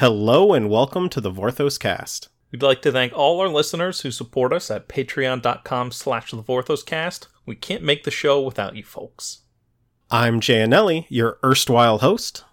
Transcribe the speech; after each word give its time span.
Hello 0.00 0.54
and 0.54 0.70
welcome 0.70 1.10
to 1.10 1.20
the 1.20 1.30
Vorthos 1.30 1.78
cast. 1.78 2.30
We'd 2.50 2.62
like 2.62 2.80
to 2.80 2.90
thank 2.90 3.12
all 3.12 3.38
our 3.38 3.50
listeners 3.50 4.00
who 4.00 4.10
support 4.10 4.50
us 4.50 4.70
at 4.70 4.88
patreon.com 4.88 5.92
slash 5.92 6.30
the 6.30 6.42
Vorthoscast. 6.42 7.26
We 7.44 7.54
can't 7.54 7.82
make 7.82 8.04
the 8.04 8.10
show 8.10 8.40
without 8.40 8.76
you 8.76 8.82
folks. 8.82 9.42
I'm 10.10 10.40
Jayanelli, 10.40 11.04
your 11.10 11.38
erstwhile 11.44 11.98
host. 11.98 12.44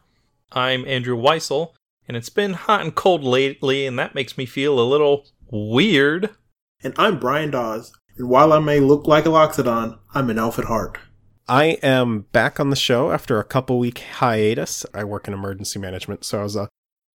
I'm 0.52 0.86
Andrew 0.88 1.16
Weissel, 1.16 1.74
and 2.06 2.18
it's 2.18 2.28
been 2.28 2.52
hot 2.52 2.82
and 2.82 2.94
cold 2.94 3.24
lately, 3.24 3.86
and 3.86 3.98
that 3.98 4.14
makes 4.14 4.38
me 4.38 4.46
feel 4.46 4.78
a 4.78 4.82
little 4.82 5.26
weird. 5.50 6.32
And 6.84 6.94
I'm 6.98 7.18
Brian 7.18 7.52
Dawes, 7.52 7.94
and 8.18 8.28
while 8.28 8.52
I 8.52 8.60
may 8.60 8.82
look 8.82 9.08
like 9.08 9.26
a 9.26 9.30
Loxodon, 9.30 9.98
I'm 10.14 10.30
an 10.30 10.38
elf 10.38 10.60
at 10.60 10.66
heart. 10.66 10.98
I 11.48 11.78
am 11.82 12.26
back 12.34 12.60
on 12.60 12.72
the 12.72 12.76
show 12.76 13.10
after 13.14 13.40
a 13.40 13.46
couple 13.46 13.80
week 13.80 14.00
hiatus. 14.00 14.86
I 14.94 15.06
work 15.06 15.30
in 15.30 15.34
emergency 15.34 15.80
management, 15.80 16.26
so 16.26 16.42
I 16.42 16.44
was 16.44 16.58
a 16.58 16.68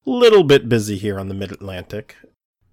little 0.05 0.45
bit 0.45 0.69
busy 0.69 0.97
here 0.99 1.19
on 1.19 1.29
the 1.29 1.35
mid 1.35 1.53
Atlantic. 1.53 2.17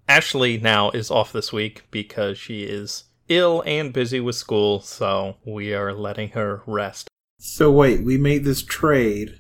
Ashley 0.08 0.58
now 0.58 0.90
is 0.92 1.12
off 1.12 1.32
this 1.32 1.54
week 1.54 1.84
because 1.92 2.38
she 2.38 2.64
is 2.64 3.06
ill 3.28 3.62
and 3.66 3.94
busy 3.94 4.20
with 4.20 4.36
school, 4.36 4.82
so 4.82 5.38
we 5.46 5.74
are 5.74 5.94
letting 5.94 6.30
her 6.30 6.64
rest. 6.66 7.08
So 7.38 7.72
wait, 7.72 8.04
we 8.04 8.18
made 8.18 8.44
this 8.44 8.64
trade. 8.64 9.40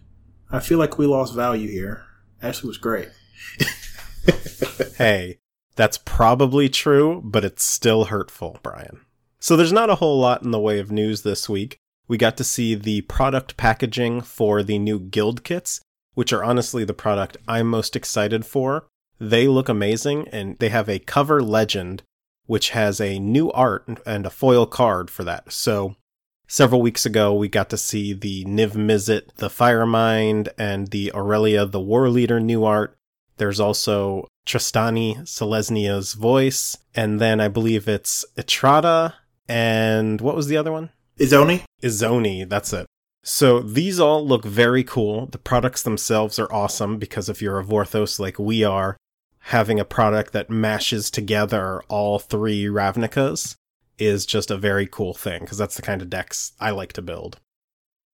I 0.51 0.59
feel 0.59 0.77
like 0.77 0.97
we 0.97 1.05
lost 1.05 1.33
value 1.33 1.69
here. 1.69 2.05
Ashley 2.41 2.67
was 2.67 2.77
great. 2.77 3.09
hey, 4.97 5.39
that's 5.75 5.97
probably 5.97 6.69
true, 6.69 7.21
but 7.23 7.43
it's 7.43 7.63
still 7.63 8.05
hurtful, 8.05 8.59
Brian. 8.63 9.01
So 9.39 9.55
there's 9.55 9.73
not 9.73 9.89
a 9.89 9.95
whole 9.95 10.19
lot 10.19 10.43
in 10.43 10.51
the 10.51 10.59
way 10.59 10.79
of 10.79 10.91
news 10.91 11.21
this 11.21 11.49
week. 11.49 11.77
We 12.07 12.17
got 12.17 12.37
to 12.37 12.43
see 12.43 12.75
the 12.75 13.01
product 13.01 13.57
packaging 13.57 14.21
for 14.21 14.63
the 14.63 14.79
new 14.79 14.99
guild 14.99 15.43
kits, 15.43 15.81
which 16.19 16.33
are 16.33 16.43
honestly 16.43 16.83
the 16.83 16.93
product 16.93 17.37
I'm 17.47 17.67
most 17.67 17.95
excited 17.95 18.45
for. 18.45 18.87
They 19.21 19.47
look 19.47 19.69
amazing, 19.69 20.27
and 20.33 20.59
they 20.59 20.67
have 20.67 20.89
a 20.89 20.99
cover 20.99 21.41
legend, 21.41 22.03
which 22.45 22.71
has 22.71 22.99
a 22.99 23.19
new 23.19 23.49
art 23.51 23.87
and 24.05 24.25
a 24.25 24.29
foil 24.29 24.65
card 24.65 25.09
for 25.09 25.23
that. 25.23 25.53
So, 25.53 25.95
several 26.45 26.81
weeks 26.81 27.05
ago, 27.05 27.33
we 27.33 27.47
got 27.47 27.69
to 27.69 27.77
see 27.77 28.11
the 28.11 28.43
Niv 28.43 28.71
Mizzet, 28.71 29.33
the 29.35 29.47
Firemind, 29.47 30.49
and 30.57 30.89
the 30.89 31.09
Aurelia, 31.13 31.65
the 31.65 31.79
War 31.79 32.09
Leader 32.09 32.41
new 32.41 32.65
art. 32.65 32.97
There's 33.37 33.61
also 33.61 34.27
Trostani 34.45 35.19
Selesnya's 35.19 36.15
voice, 36.15 36.77
and 36.93 37.21
then 37.21 37.39
I 37.39 37.47
believe 37.47 37.87
it's 37.87 38.25
Etrata, 38.35 39.13
and 39.47 40.19
what 40.19 40.35
was 40.35 40.47
the 40.47 40.57
other 40.57 40.73
one? 40.73 40.89
Izoni? 41.17 41.63
Izoni, 41.81 42.49
that's 42.49 42.73
it. 42.73 42.87
So 43.23 43.59
these 43.59 43.99
all 43.99 44.25
look 44.25 44.45
very 44.45 44.83
cool. 44.83 45.27
The 45.27 45.37
products 45.37 45.83
themselves 45.83 46.39
are 46.39 46.51
awesome 46.51 46.97
because 46.97 47.29
if 47.29 47.41
you're 47.41 47.59
a 47.59 47.65
Vorthos 47.65 48.19
like 48.19 48.39
we 48.39 48.63
are, 48.63 48.97
having 49.39 49.79
a 49.79 49.85
product 49.85 50.33
that 50.33 50.49
mashes 50.49 51.09
together 51.09 51.81
all 51.87 52.19
three 52.19 52.65
Ravnicas 52.65 53.55
is 53.97 54.25
just 54.25 54.49
a 54.49 54.57
very 54.57 54.87
cool 54.87 55.13
thing 55.13 55.41
because 55.41 55.57
that's 55.57 55.75
the 55.75 55.81
kind 55.81 56.01
of 56.01 56.09
decks 56.09 56.53
I 56.59 56.71
like 56.71 56.93
to 56.93 57.01
build. 57.01 57.39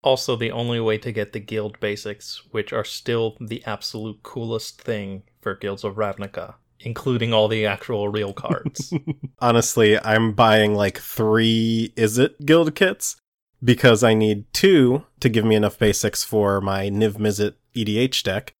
Also, 0.02 0.36
the 0.36 0.52
only 0.52 0.80
way 0.80 1.00
to 1.00 1.12
get 1.12 1.34
the 1.34 1.40
guild 1.40 1.80
basics, 1.80 2.44
which 2.52 2.72
are 2.72 2.84
still 2.84 3.38
the 3.42 3.64
absolute 3.66 4.22
coolest 4.22 4.80
thing 4.80 5.24
for 5.42 5.56
Guilds 5.56 5.84
of 5.84 5.96
Ravnica, 5.96 6.56
including 6.80 7.34
all 7.34 7.48
the 7.48 7.66
actual 7.66 8.08
real 8.10 8.32
cards. 8.32 8.94
Honestly, 9.40 10.00
I'm 10.00 10.34
buying 10.34 10.76
like 10.76 11.00
three 11.00 11.92
Izzet 11.98 12.46
guild 12.46 12.76
kits 12.76 13.18
because 13.64 14.04
I 14.04 14.14
need 14.14 14.52
two 14.54 15.06
to 15.20 15.30
give 15.30 15.46
me 15.46 15.56
enough 15.56 15.80
basics 15.80 16.24
for 16.24 16.62
my 16.62 16.90
Niv 16.90 17.14
Mizzet 17.14 17.56
EDH 17.76 18.24
deck, 18.24 18.54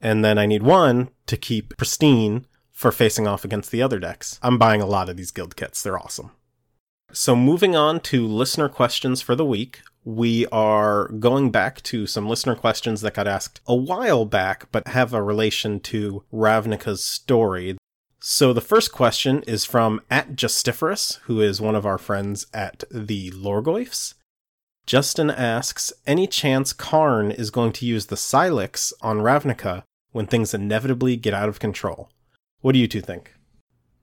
and 0.00 0.24
then 0.24 0.38
I 0.38 0.46
need 0.46 0.62
one 0.62 1.10
to 1.26 1.36
keep 1.36 1.76
pristine 1.76 2.46
for 2.70 2.90
facing 2.90 3.26
off 3.26 3.44
against 3.44 3.70
the 3.70 3.82
other 3.82 3.98
decks. 3.98 4.38
I'm 4.42 4.58
buying 4.58 4.82
a 4.82 4.86
lot 4.86 5.08
of 5.08 5.16
these 5.16 5.30
guild 5.30 5.56
kits, 5.56 5.82
they're 5.82 5.98
awesome. 5.98 6.32
So, 7.12 7.36
moving 7.36 7.76
on 7.76 8.00
to 8.00 8.26
listener 8.26 8.70
questions 8.70 9.20
for 9.20 9.34
the 9.34 9.44
week, 9.44 9.82
we 10.04 10.46
are 10.46 11.08
going 11.08 11.50
back 11.50 11.82
to 11.82 12.06
some 12.06 12.28
listener 12.28 12.54
questions 12.54 13.02
that 13.02 13.14
got 13.14 13.28
asked 13.28 13.60
a 13.66 13.76
while 13.76 14.24
back, 14.24 14.72
but 14.72 14.88
have 14.88 15.12
a 15.12 15.22
relation 15.22 15.78
to 15.80 16.24
Ravnica's 16.32 17.04
story. 17.04 17.76
So, 18.18 18.52
the 18.52 18.60
first 18.62 18.92
question 18.92 19.42
is 19.42 19.64
from 19.66 20.00
at 20.10 20.36
Justiferous, 20.36 21.16
who 21.24 21.40
is 21.40 21.60
one 21.60 21.74
of 21.74 21.84
our 21.84 21.98
friends 21.98 22.46
at 22.54 22.84
the 22.90 23.30
Lorgoyfs. 23.32 24.14
Justin 24.86 25.30
asks, 25.30 25.92
any 26.06 26.26
chance 26.26 26.72
Karn 26.72 27.30
is 27.30 27.50
going 27.50 27.72
to 27.72 27.86
use 27.86 28.06
the 28.06 28.16
Sylex 28.16 28.92
on 29.00 29.18
Ravnica 29.18 29.84
when 30.10 30.26
things 30.26 30.52
inevitably 30.52 31.16
get 31.16 31.34
out 31.34 31.48
of 31.48 31.60
control? 31.60 32.10
What 32.60 32.72
do 32.72 32.78
you 32.78 32.88
two 32.88 33.00
think? 33.00 33.34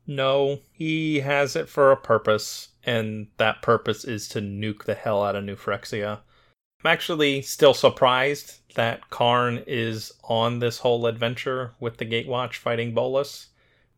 No, 0.07 0.59
he 0.72 1.19
has 1.19 1.56
it 1.56 1.69
for 1.69 1.91
a 1.91 1.97
purpose, 1.97 2.69
and 2.84 3.28
that 3.38 3.62
purpose 3.62 4.03
is 4.03 4.28
to 4.29 4.41
nuke 4.41 4.85
the 4.85 4.95
hell 4.95 5.23
out 5.23 5.35
of 5.35 5.44
New 5.44 5.56
Phyrexia. 5.56 6.22
I'm 6.84 6.91
actually 6.91 7.41
still 7.41 7.73
surprised 7.73 8.62
that 8.75 9.09
Karn 9.09 9.63
is 9.68 10.13
on 10.23 10.59
this 10.59 10.79
whole 10.79 11.06
adventure 11.06 11.73
with 11.79 11.97
the 11.97 12.06
Gatewatch 12.06 12.56
fighting 12.56 12.94
Bolas, 12.94 13.50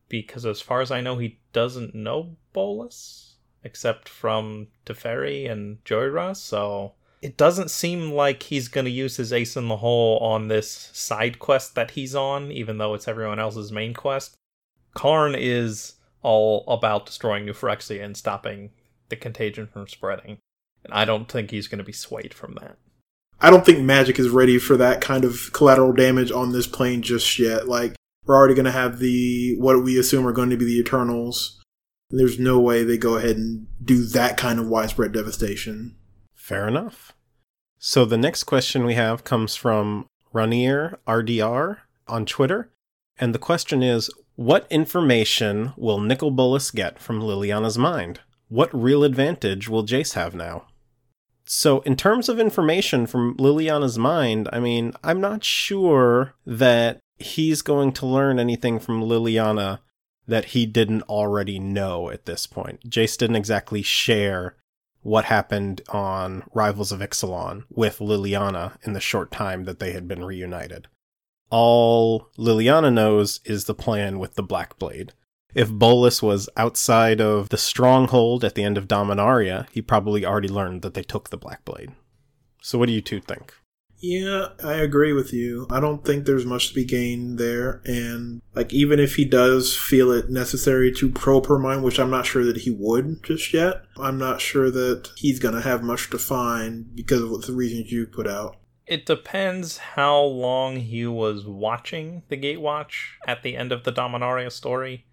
because 0.10 0.46
as 0.46 0.60
far 0.60 0.82
as 0.82 0.92
I 0.92 1.00
know, 1.00 1.18
he 1.18 1.40
doesn't 1.54 1.96
know 1.96 2.36
Bolas, 2.54 3.31
except 3.64 4.10
from 4.10 4.68
Teferi 4.86 5.50
and 5.50 5.84
Jhoira, 5.84 6.36
so 6.36 6.94
it 7.22 7.38
doesn't 7.38 7.70
seem 7.70 8.12
like 8.12 8.44
he's 8.44 8.68
going 8.68 8.86
to 8.86 8.92
use 8.92 9.18
his 9.18 9.32
ace 9.32 9.56
in 9.56 9.68
the 9.68 9.78
hole 9.78 10.18
on 10.20 10.48
this 10.48 10.90
side 10.94 11.38
quest 11.38 11.76
that 11.76 11.92
he's 11.92 12.16
on, 12.16 12.52
even 12.52 12.78
though 12.78 12.94
it's 12.96 13.08
everyone 13.08 13.40
else's 13.40 13.72
main 13.72 13.94
quest. 13.94 14.36
Karn 14.94 15.36
is 15.36 15.94
all 16.24 16.66
about 16.68 17.06
destroying 17.06 17.46
New 17.46 17.54
Phyrexia 17.54 18.04
and 18.04 18.18
stopping 18.18 18.72
the 19.10 19.16
contagion 19.16 19.68
from 19.68 19.88
spreading. 19.88 20.38
And 20.84 20.94
I 20.94 21.06
don't 21.06 21.32
think 21.32 21.52
he's 21.52 21.68
going 21.68 21.78
to 21.78 21.84
be 21.84 21.92
swayed 21.92 22.34
from 22.34 22.58
that. 22.60 22.78
I 23.40 23.50
don't 23.50 23.66
think 23.66 23.80
Magic 23.80 24.20
is 24.20 24.30
ready 24.30 24.58
for 24.58 24.78
that 24.78 25.02
kind 25.02 25.24
of 25.24 25.52
collateral 25.54 25.94
damage 25.94 26.32
on 26.32 26.52
this 26.52 26.68
plane 26.68 27.02
just 27.02 27.40
yet. 27.40 27.68
Like, 27.68 27.96
we're 28.26 28.36
already 28.36 28.54
going 28.54 28.66
to 28.66 28.72
have 28.72 29.00
the, 29.00 29.56
what 29.58 29.84
we 29.84 30.00
assume 30.00 30.28
are 30.28 30.32
going 30.32 30.50
to 30.52 30.58
be 30.58 30.66
the 30.66 30.80
Eternals. 30.80 31.61
There's 32.12 32.40
no 32.40 32.60
way 32.60 32.84
they 32.84 32.98
go 32.98 33.16
ahead 33.16 33.38
and 33.38 33.68
do 33.84 34.04
that 34.06 34.38
kind 34.38 34.60
of 34.60 34.68
widespread 34.68 35.12
devastation. 35.12 35.96
Fair 36.36 36.68
enough. 36.68 37.14
So 37.80 38.06
the 38.06 38.18
next 38.18 38.44
question 38.44 38.86
we 38.86 38.96
have 38.96 39.24
comes 39.24 39.56
from 39.56 40.06
Ranier 40.34 41.00
RDR 41.08 41.78
on 42.08 42.26
Twitter. 42.26 42.70
And 43.18 43.34
the 43.34 43.40
question 43.40 43.82
is 43.82 44.10
What 44.36 44.68
information 44.70 45.74
will 45.78 46.00
Nicol 46.00 46.32
Bolas 46.32 46.72
get 46.72 47.00
from 47.00 47.22
Liliana's 47.22 47.78
mind? 47.78 48.20
What 48.50 48.70
real 48.74 49.04
advantage 49.04 49.70
will 49.70 49.86
Jace 49.86 50.14
have 50.14 50.36
now? 50.36 50.68
So, 51.46 51.80
in 51.82 51.96
terms 51.96 52.30
of 52.30 52.40
information 52.40 53.08
from 53.08 53.36
Liliana's 53.38 53.98
mind, 53.98 54.48
I 54.54 54.60
mean, 54.60 54.94
I'm 55.04 55.20
not 55.20 55.44
sure 55.44 56.34
that 56.46 57.00
he's 57.18 57.62
going 57.62 57.94
to 57.94 58.06
learn 58.06 58.40
anything 58.40 58.80
from 58.80 59.02
Liliana 59.02 59.80
that 60.28 60.46
he 60.46 60.66
didn't 60.66 61.04
already 61.04 61.60
know 61.60 62.10
at 62.10 62.26
this 62.26 62.48
point. 62.48 62.90
Jace 62.90 63.18
didn't 63.18 63.36
exactly 63.36 63.82
share 63.82 64.56
what 65.02 65.26
happened 65.26 65.82
on 65.90 66.44
Rivals 66.54 66.92
of 66.92 67.00
Ixalan 67.00 67.64
with 67.70 68.00
Liliana 68.00 68.78
in 68.84 68.94
the 68.94 69.00
short 69.00 69.32
time 69.32 69.66
that 69.66 69.80
they 69.80 69.92
had 69.92 70.08
been 70.08 70.24
reunited. 70.24 70.88
All 71.50 72.30
Liliana 72.38 72.94
knows 72.94 73.42
is 73.44 73.66
the 73.66 73.74
plan 73.74 74.20
with 74.20 74.36
the 74.36 74.44
Black 74.44 74.78
Blade. 74.78 75.14
If 75.54 75.70
Bolas 75.70 76.22
was 76.22 76.50
outside 76.56 77.20
of 77.20 77.50
the 77.50 77.58
stronghold 77.58 78.46
at 78.46 78.56
the 78.56 78.64
end 78.64 78.78
of 78.78 78.88
Dominaria, 78.88 79.68
he 79.72 79.82
probably 79.82 80.26
already 80.26 80.48
learned 80.48 80.82
that 80.84 80.94
they 80.94 81.04
took 81.04 81.30
the 81.30 81.38
Black 81.38 81.66
Blade. 81.66 81.92
So, 82.62 82.78
what 82.78 82.88
do 82.88 82.94
you 82.94 83.02
two 83.02 83.20
think? 83.20 83.54
Yeah, 84.02 84.48
I 84.64 84.74
agree 84.74 85.14
with 85.14 85.32
you. 85.32 85.68
I 85.70 85.80
don't 85.80 86.04
think 86.04 86.26
there's 86.26 86.46
much 86.46 86.70
to 86.70 86.74
be 86.74 86.86
gained 86.86 87.38
there. 87.38 87.82
And, 87.86 88.42
like, 88.56 88.74
even 88.74 89.00
if 89.00 89.16
he 89.16 89.26
does 89.26 89.78
feel 89.78 90.12
it 90.12 90.30
necessary 90.30 90.92
to 90.94 91.12
probe 91.12 91.46
her 91.46 91.60
mind, 91.60 91.84
which 91.84 92.00
I'm 92.00 92.10
not 92.10 92.26
sure 92.26 92.44
that 92.46 92.58
he 92.58 92.72
would 92.72 93.24
just 93.24 93.54
yet, 93.54 93.84
I'm 93.98 94.18
not 94.18 94.42
sure 94.42 94.72
that 94.72 95.12
he's 95.18 95.40
going 95.40 95.54
to 95.54 95.62
have 95.62 95.84
much 95.84 96.10
to 96.10 96.18
find 96.18 96.96
because 96.96 97.22
of 97.22 97.46
the 97.46 97.54
reasons 97.54 97.92
you 97.92 98.08
put 98.08 98.28
out. 98.28 98.58
It 98.88 99.06
depends 99.06 99.78
how 99.78 100.20
long 100.20 100.78
he 100.78 101.06
was 101.06 101.46
watching 101.46 102.24
the 102.28 102.38
Gatewatch 102.38 103.12
at 103.28 103.44
the 103.44 103.56
end 103.56 103.72
of 103.72 103.84
the 103.84 103.94
Dominaria 103.94 104.52
story, 104.52 105.06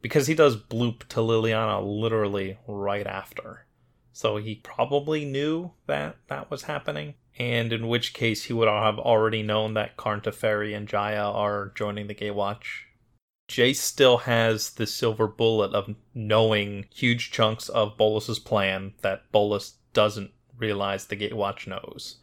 because 0.00 0.28
he 0.28 0.34
does 0.34 0.56
bloop 0.56 1.00
to 1.08 1.18
Liliana 1.18 1.84
literally 1.84 2.56
right 2.68 3.06
after. 3.06 3.66
So 4.12 4.36
he 4.36 4.54
probably 4.54 5.24
knew 5.24 5.72
that 5.86 6.16
that 6.28 6.50
was 6.50 6.62
happening, 6.62 7.14
and 7.38 7.72
in 7.72 7.88
which 7.88 8.12
case 8.12 8.44
he 8.44 8.52
would 8.52 8.68
have 8.68 8.98
already 8.98 9.42
known 9.42 9.74
that 9.74 9.96
Karn 9.96 10.20
Teferi 10.20 10.76
and 10.76 10.88
Jaya 10.88 11.22
are 11.22 11.72
joining 11.74 12.08
the 12.08 12.14
Gatewatch. 12.14 12.84
Jace 13.48 13.76
still 13.76 14.18
has 14.18 14.70
the 14.70 14.86
silver 14.86 15.26
bullet 15.26 15.72
of 15.72 15.94
knowing 16.14 16.86
huge 16.92 17.30
chunks 17.30 17.68
of 17.68 17.96
Bolas's 17.96 18.38
plan 18.38 18.92
that 19.00 19.30
Bolas 19.32 19.76
doesn't 19.94 20.32
realize 20.58 21.06
the 21.06 21.16
Gatewatch 21.16 21.66
knows. 21.66 22.16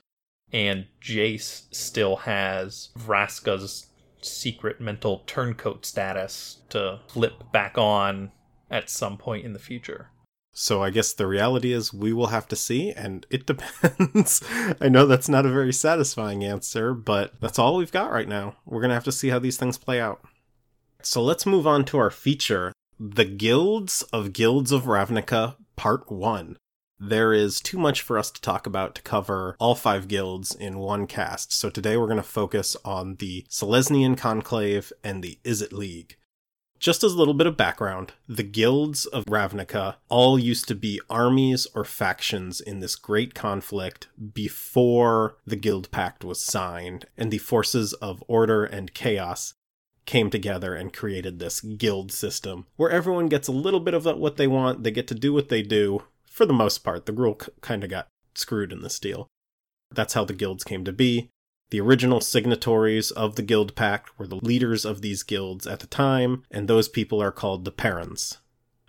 And 0.51 0.85
Jace 1.01 1.63
still 1.71 2.17
has 2.17 2.89
Vraska's 2.97 3.87
secret 4.21 4.79
mental 4.79 5.23
turncoat 5.25 5.85
status 5.85 6.59
to 6.69 6.99
flip 7.07 7.51
back 7.51 7.77
on 7.77 8.31
at 8.69 8.89
some 8.89 9.17
point 9.17 9.45
in 9.45 9.53
the 9.53 9.59
future. 9.59 10.09
So 10.57 10.81
I 10.81 10.89
guess 10.89 11.11
the 11.11 11.27
reality 11.27 11.73
is 11.73 11.93
we 11.93 12.13
will 12.13 12.27
have 12.27 12.47
to 12.47 12.55
see, 12.55 12.89
and 12.91 13.27
it 13.29 13.45
depends. 13.45 14.41
I 14.79 14.87
know 14.87 15.05
that's 15.05 15.27
not 15.27 15.45
a 15.45 15.51
very 15.51 15.73
satisfying 15.73 16.45
answer, 16.45 16.93
but 16.93 17.33
that's 17.41 17.59
all 17.59 17.75
we've 17.75 17.91
got 17.91 18.11
right 18.11 18.27
now. 18.27 18.55
We're 18.65 18.79
going 18.79 18.89
to 18.89 18.95
have 18.95 19.03
to 19.03 19.11
see 19.11 19.27
how 19.27 19.39
these 19.39 19.57
things 19.57 19.77
play 19.77 19.99
out. 19.99 20.21
So 21.01 21.21
let's 21.21 21.45
move 21.45 21.67
on 21.67 21.83
to 21.85 21.97
our 21.97 22.09
feature 22.09 22.71
The 22.97 23.25
Guilds 23.25 24.01
of 24.13 24.31
Guilds 24.31 24.71
of 24.71 24.83
Ravnica, 24.83 25.57
Part 25.75 26.09
1. 26.09 26.55
There 26.97 27.33
is 27.33 27.59
too 27.59 27.77
much 27.77 28.01
for 28.01 28.17
us 28.17 28.31
to 28.31 28.39
talk 28.39 28.65
about 28.65 28.95
to 28.95 29.01
cover 29.01 29.57
all 29.59 29.75
five 29.75 30.07
guilds 30.07 30.55
in 30.55 30.79
one 30.79 31.05
cast, 31.05 31.51
so 31.51 31.69
today 31.69 31.97
we're 31.97 32.07
going 32.07 32.15
to 32.15 32.23
focus 32.23 32.77
on 32.85 33.15
the 33.15 33.45
Selesnyan 33.49 34.17
Conclave 34.17 34.93
and 35.03 35.21
the 35.21 35.37
Izzet 35.43 35.73
League. 35.73 36.15
Just 36.85 37.03
as 37.03 37.13
a 37.13 37.17
little 37.17 37.33
bit 37.33 37.47
of 37.47 37.57
background, 37.57 38.13
the 38.29 38.43
guilds 38.43 39.07
of 39.07 39.25
Ravnica 39.25 39.95
all 40.07 40.37
used 40.37 40.67
to 40.67 40.75
be 40.75 41.01
armies 41.09 41.65
or 41.73 41.83
factions 41.83 42.61
in 42.61 42.79
this 42.79 42.95
great 42.95 43.33
conflict 43.33 44.07
before 44.35 45.35
the 45.47 45.55
Guild 45.55 45.89
Pact 45.89 46.23
was 46.23 46.39
signed, 46.39 47.05
and 47.17 47.31
the 47.31 47.39
forces 47.39 47.93
of 47.93 48.23
order 48.27 48.63
and 48.63 48.93
chaos 48.93 49.55
came 50.05 50.29
together 50.29 50.75
and 50.75 50.93
created 50.93 51.39
this 51.39 51.59
guild 51.59 52.11
system 52.11 52.67
where 52.75 52.91
everyone 52.91 53.29
gets 53.29 53.47
a 53.47 53.51
little 53.51 53.79
bit 53.79 53.95
of 53.95 54.05
what 54.05 54.37
they 54.37 54.45
want, 54.45 54.83
they 54.83 54.91
get 54.91 55.07
to 55.07 55.15
do 55.15 55.33
what 55.33 55.49
they 55.49 55.63
do. 55.63 56.03
For 56.29 56.45
the 56.45 56.53
most 56.53 56.83
part, 56.83 57.07
the 57.07 57.13
Gruul 57.13 57.49
kind 57.61 57.83
of 57.83 57.89
got 57.89 58.09
screwed 58.35 58.71
in 58.71 58.83
this 58.83 58.99
deal. 58.99 59.25
That's 59.89 60.13
how 60.13 60.23
the 60.23 60.33
guilds 60.33 60.63
came 60.63 60.85
to 60.85 60.93
be. 60.93 61.29
The 61.75 61.81
original 61.81 62.21
signatories 62.21 63.11
of 63.11 63.35
the 63.35 63.41
Guild 63.41 63.75
Pact 63.75 64.17
were 64.17 64.27
the 64.27 64.37
leaders 64.37 64.85
of 64.85 65.01
these 65.01 65.23
guilds 65.23 65.67
at 65.67 65.81
the 65.81 65.87
time, 65.87 66.43
and 66.49 66.69
those 66.69 66.87
people 66.87 67.21
are 67.21 67.33
called 67.33 67.65
the 67.65 67.71
Paruns. 67.73 68.37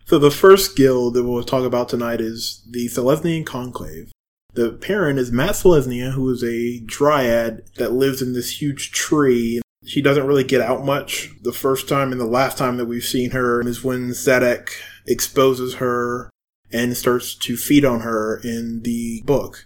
So 0.05 0.21
the 0.21 0.31
first 0.31 0.77
guild 0.77 1.15
that 1.15 1.25
we'll 1.25 1.43
talk 1.43 1.65
about 1.65 1.89
tonight 1.89 2.21
is 2.21 2.63
the 2.71 2.87
Selesnyan 2.87 3.45
Conclave. 3.45 4.13
The 4.55 4.71
Parun 4.71 5.19
is 5.19 5.33
Mat'Selesnya, 5.33 6.13
who 6.13 6.31
is 6.31 6.45
a 6.45 6.79
dryad 6.79 7.65
that 7.75 7.91
lives 7.91 8.23
in 8.23 8.35
this 8.35 8.61
huge 8.61 8.93
tree. 8.93 9.63
She 9.85 10.01
doesn't 10.01 10.29
really 10.29 10.45
get 10.45 10.61
out 10.61 10.85
much. 10.85 11.31
The 11.43 11.53
first 11.53 11.89
time 11.89 12.13
and 12.13 12.21
the 12.21 12.25
last 12.25 12.57
time 12.57 12.77
that 12.77 12.87
we've 12.87 13.03
seen 13.03 13.33
her 13.33 13.67
is 13.67 13.83
when 13.83 14.11
Szadek 14.11 14.69
exposes 15.09 15.75
her 15.75 16.31
and 16.71 16.97
starts 16.97 17.35
to 17.35 17.57
feed 17.57 17.85
on 17.85 18.03
her 18.03 18.41
in 18.45 18.83
the 18.83 19.23
book. 19.27 19.65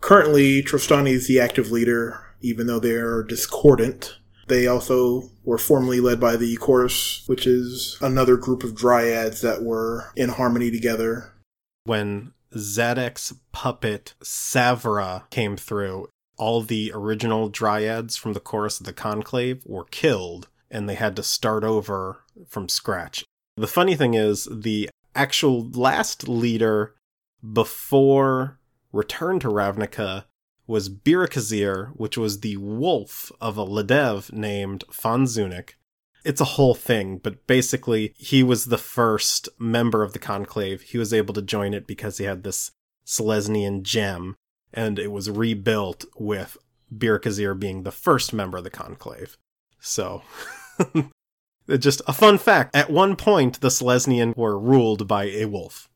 Currently, 0.00 0.62
Trostani 0.62 1.10
is 1.10 1.28
the 1.28 1.38
active 1.38 1.70
leader 1.70 2.31
even 2.42 2.66
though 2.66 2.80
they 2.80 2.94
are 2.94 3.22
discordant. 3.22 4.18
They 4.48 4.66
also 4.66 5.30
were 5.44 5.58
formerly 5.58 6.00
led 6.00 6.20
by 6.20 6.36
the 6.36 6.56
Chorus, 6.56 7.22
which 7.26 7.46
is 7.46 7.96
another 8.00 8.36
group 8.36 8.64
of 8.64 8.74
dryads 8.74 9.40
that 9.40 9.62
were 9.62 10.12
in 10.16 10.30
harmony 10.30 10.70
together. 10.70 11.32
When 11.84 12.32
Szadek's 12.54 13.34
puppet 13.52 14.14
Savra 14.22 15.28
came 15.30 15.56
through, 15.56 16.08
all 16.36 16.62
the 16.62 16.92
original 16.94 17.48
dryads 17.48 18.16
from 18.16 18.32
the 18.32 18.40
Chorus 18.40 18.80
of 18.80 18.86
the 18.86 18.92
Conclave 18.92 19.62
were 19.64 19.84
killed, 19.84 20.48
and 20.70 20.88
they 20.88 20.96
had 20.96 21.16
to 21.16 21.22
start 21.22 21.64
over 21.64 22.24
from 22.48 22.68
scratch. 22.68 23.24
The 23.56 23.66
funny 23.66 23.94
thing 23.94 24.14
is, 24.14 24.48
the 24.50 24.90
actual 25.14 25.68
last 25.70 26.28
leader 26.28 26.94
before 27.52 28.58
Return 28.92 29.38
to 29.40 29.48
Ravnica 29.48 30.24
was 30.66 30.88
Biracazir, 30.88 31.90
which 31.96 32.16
was 32.16 32.40
the 32.40 32.56
wolf 32.56 33.32
of 33.40 33.58
a 33.58 33.64
Ledev 33.64 34.32
named 34.32 34.84
Fanzunik. 34.90 35.70
It's 36.24 36.40
a 36.40 36.44
whole 36.56 36.74
thing, 36.74 37.18
but 37.18 37.46
basically, 37.46 38.14
he 38.16 38.42
was 38.42 38.66
the 38.66 38.78
first 38.78 39.48
member 39.58 40.02
of 40.02 40.12
the 40.12 40.20
Conclave. 40.20 40.82
He 40.82 40.98
was 40.98 41.12
able 41.12 41.34
to 41.34 41.42
join 41.42 41.74
it 41.74 41.86
because 41.86 42.18
he 42.18 42.24
had 42.24 42.44
this 42.44 42.70
Selesnyan 43.04 43.82
gem, 43.82 44.36
and 44.72 44.98
it 44.98 45.10
was 45.10 45.28
rebuilt 45.28 46.04
with 46.16 46.56
Biracazir 46.96 47.58
being 47.58 47.82
the 47.82 47.90
first 47.90 48.32
member 48.32 48.58
of 48.58 48.64
the 48.64 48.70
Conclave. 48.70 49.36
So, 49.80 50.22
just 51.78 52.02
a 52.06 52.12
fun 52.12 52.38
fact. 52.38 52.76
At 52.76 52.90
one 52.90 53.16
point, 53.16 53.60
the 53.60 53.70
Selesnyan 53.70 54.36
were 54.36 54.56
ruled 54.56 55.08
by 55.08 55.24
a 55.24 55.46
wolf. 55.46 55.88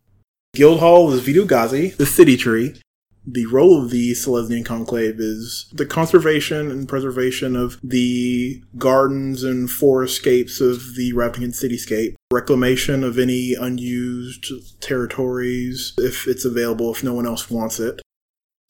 Guildhall 0.54 1.06
was 1.06 1.24
Vitu-Ghazi, 1.24 1.90
the 1.90 2.06
city 2.06 2.36
tree, 2.36 2.80
the 3.26 3.46
role 3.46 3.82
of 3.82 3.90
the 3.90 4.12
Selesnyan 4.12 4.64
Conclave 4.64 5.18
is 5.18 5.68
the 5.72 5.84
conservation 5.84 6.70
and 6.70 6.88
preservation 6.88 7.56
of 7.56 7.78
the 7.82 8.62
gardens 8.78 9.42
and 9.42 9.68
forestscapes 9.68 10.60
of 10.60 10.94
the 10.94 11.12
Ravnican 11.12 11.52
cityscape, 11.52 12.14
reclamation 12.32 13.02
of 13.02 13.18
any 13.18 13.54
unused 13.54 14.80
territories 14.80 15.92
if 15.98 16.28
it's 16.28 16.44
available, 16.44 16.92
if 16.92 17.02
no 17.02 17.14
one 17.14 17.26
else 17.26 17.50
wants 17.50 17.80
it, 17.80 18.00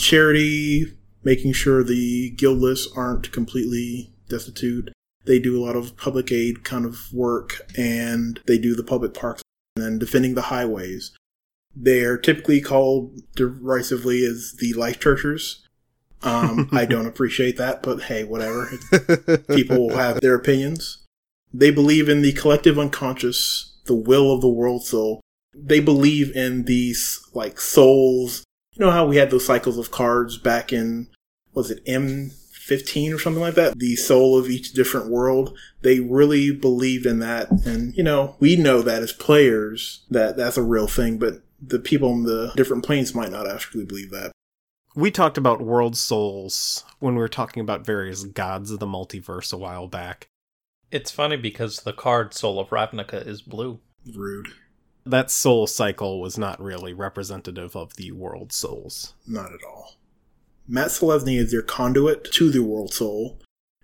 charity, 0.00 0.96
making 1.22 1.52
sure 1.52 1.84
the 1.84 2.30
guildless 2.30 2.88
aren't 2.96 3.32
completely 3.32 4.10
destitute. 4.28 4.90
They 5.26 5.38
do 5.38 5.60
a 5.60 5.64
lot 5.64 5.76
of 5.76 5.96
public 5.96 6.32
aid 6.32 6.64
kind 6.64 6.86
of 6.86 7.12
work 7.12 7.60
and 7.76 8.40
they 8.46 8.58
do 8.58 8.74
the 8.74 8.84
public 8.84 9.12
parks 9.12 9.42
and 9.76 10.00
defending 10.00 10.34
the 10.34 10.42
highways. 10.42 11.12
They're 11.76 12.16
typically 12.16 12.60
called 12.60 13.20
derisively 13.34 14.24
as 14.24 14.54
the 14.58 14.72
life 14.72 14.98
churchers. 14.98 15.66
Um, 16.22 16.70
I 16.72 16.84
don't 16.86 17.06
appreciate 17.06 17.58
that, 17.58 17.82
but 17.82 18.04
hey, 18.04 18.24
whatever. 18.24 18.70
People 19.54 19.86
will 19.88 19.96
have 19.96 20.20
their 20.20 20.34
opinions. 20.34 20.98
They 21.52 21.70
believe 21.70 22.08
in 22.08 22.22
the 22.22 22.32
collective 22.32 22.78
unconscious, 22.78 23.76
the 23.84 23.94
will 23.94 24.32
of 24.32 24.40
the 24.40 24.48
world 24.48 24.84
soul. 24.84 25.20
They 25.54 25.80
believe 25.80 26.34
in 26.34 26.64
these 26.64 27.20
like 27.34 27.60
souls. 27.60 28.44
You 28.72 28.84
know 28.84 28.90
how 28.90 29.06
we 29.06 29.16
had 29.16 29.30
those 29.30 29.46
cycles 29.46 29.78
of 29.78 29.90
cards 29.90 30.38
back 30.38 30.72
in 30.72 31.08
was 31.54 31.70
it 31.70 31.82
M 31.86 32.32
15 32.66 33.12
or 33.12 33.18
something 33.20 33.40
like 33.40 33.54
that, 33.54 33.78
the 33.78 33.94
soul 33.94 34.36
of 34.36 34.50
each 34.50 34.72
different 34.72 35.08
world. 35.08 35.56
They 35.82 36.00
really 36.00 36.50
believed 36.50 37.06
in 37.06 37.20
that. 37.20 37.48
And, 37.64 37.96
you 37.96 38.02
know, 38.02 38.34
we 38.40 38.56
know 38.56 38.82
that 38.82 39.04
as 39.04 39.12
players 39.12 40.04
that 40.10 40.36
that's 40.36 40.56
a 40.56 40.64
real 40.64 40.88
thing, 40.88 41.16
but 41.16 41.42
the 41.60 41.78
people 41.78 42.12
in 42.12 42.24
the 42.24 42.52
different 42.56 42.84
planes 42.84 43.14
might 43.14 43.30
not 43.30 43.48
actually 43.48 43.84
believe 43.84 44.10
that. 44.10 44.32
We 44.94 45.10
talked 45.10 45.36
about 45.36 45.60
world 45.60 45.96
souls 45.96 46.84
when 47.00 47.14
we 47.14 47.20
were 47.20 47.28
talking 47.28 47.60
about 47.60 47.84
various 47.84 48.24
gods 48.24 48.70
of 48.70 48.78
the 48.78 48.86
multiverse 48.86 49.52
a 49.52 49.58
while 49.58 49.88
back. 49.88 50.28
It's 50.90 51.10
funny 51.10 51.36
because 51.36 51.80
the 51.80 51.92
card 51.92 52.32
Soul 52.32 52.58
of 52.58 52.70
Ravnica 52.70 53.26
is 53.26 53.42
blue. 53.42 53.80
Rude. 54.14 54.48
That 55.04 55.30
soul 55.30 55.66
cycle 55.66 56.20
was 56.20 56.38
not 56.38 56.60
really 56.62 56.92
representative 56.92 57.76
of 57.76 57.96
the 57.96 58.12
world 58.12 58.52
souls. 58.52 59.14
Not 59.26 59.52
at 59.52 59.62
all. 59.64 59.96
Mat 60.66 60.88
Selesny 60.88 61.38
is 61.38 61.52
your 61.52 61.62
conduit 61.62 62.24
to 62.32 62.50
the 62.50 62.62
world 62.62 62.92
soul, 62.92 63.38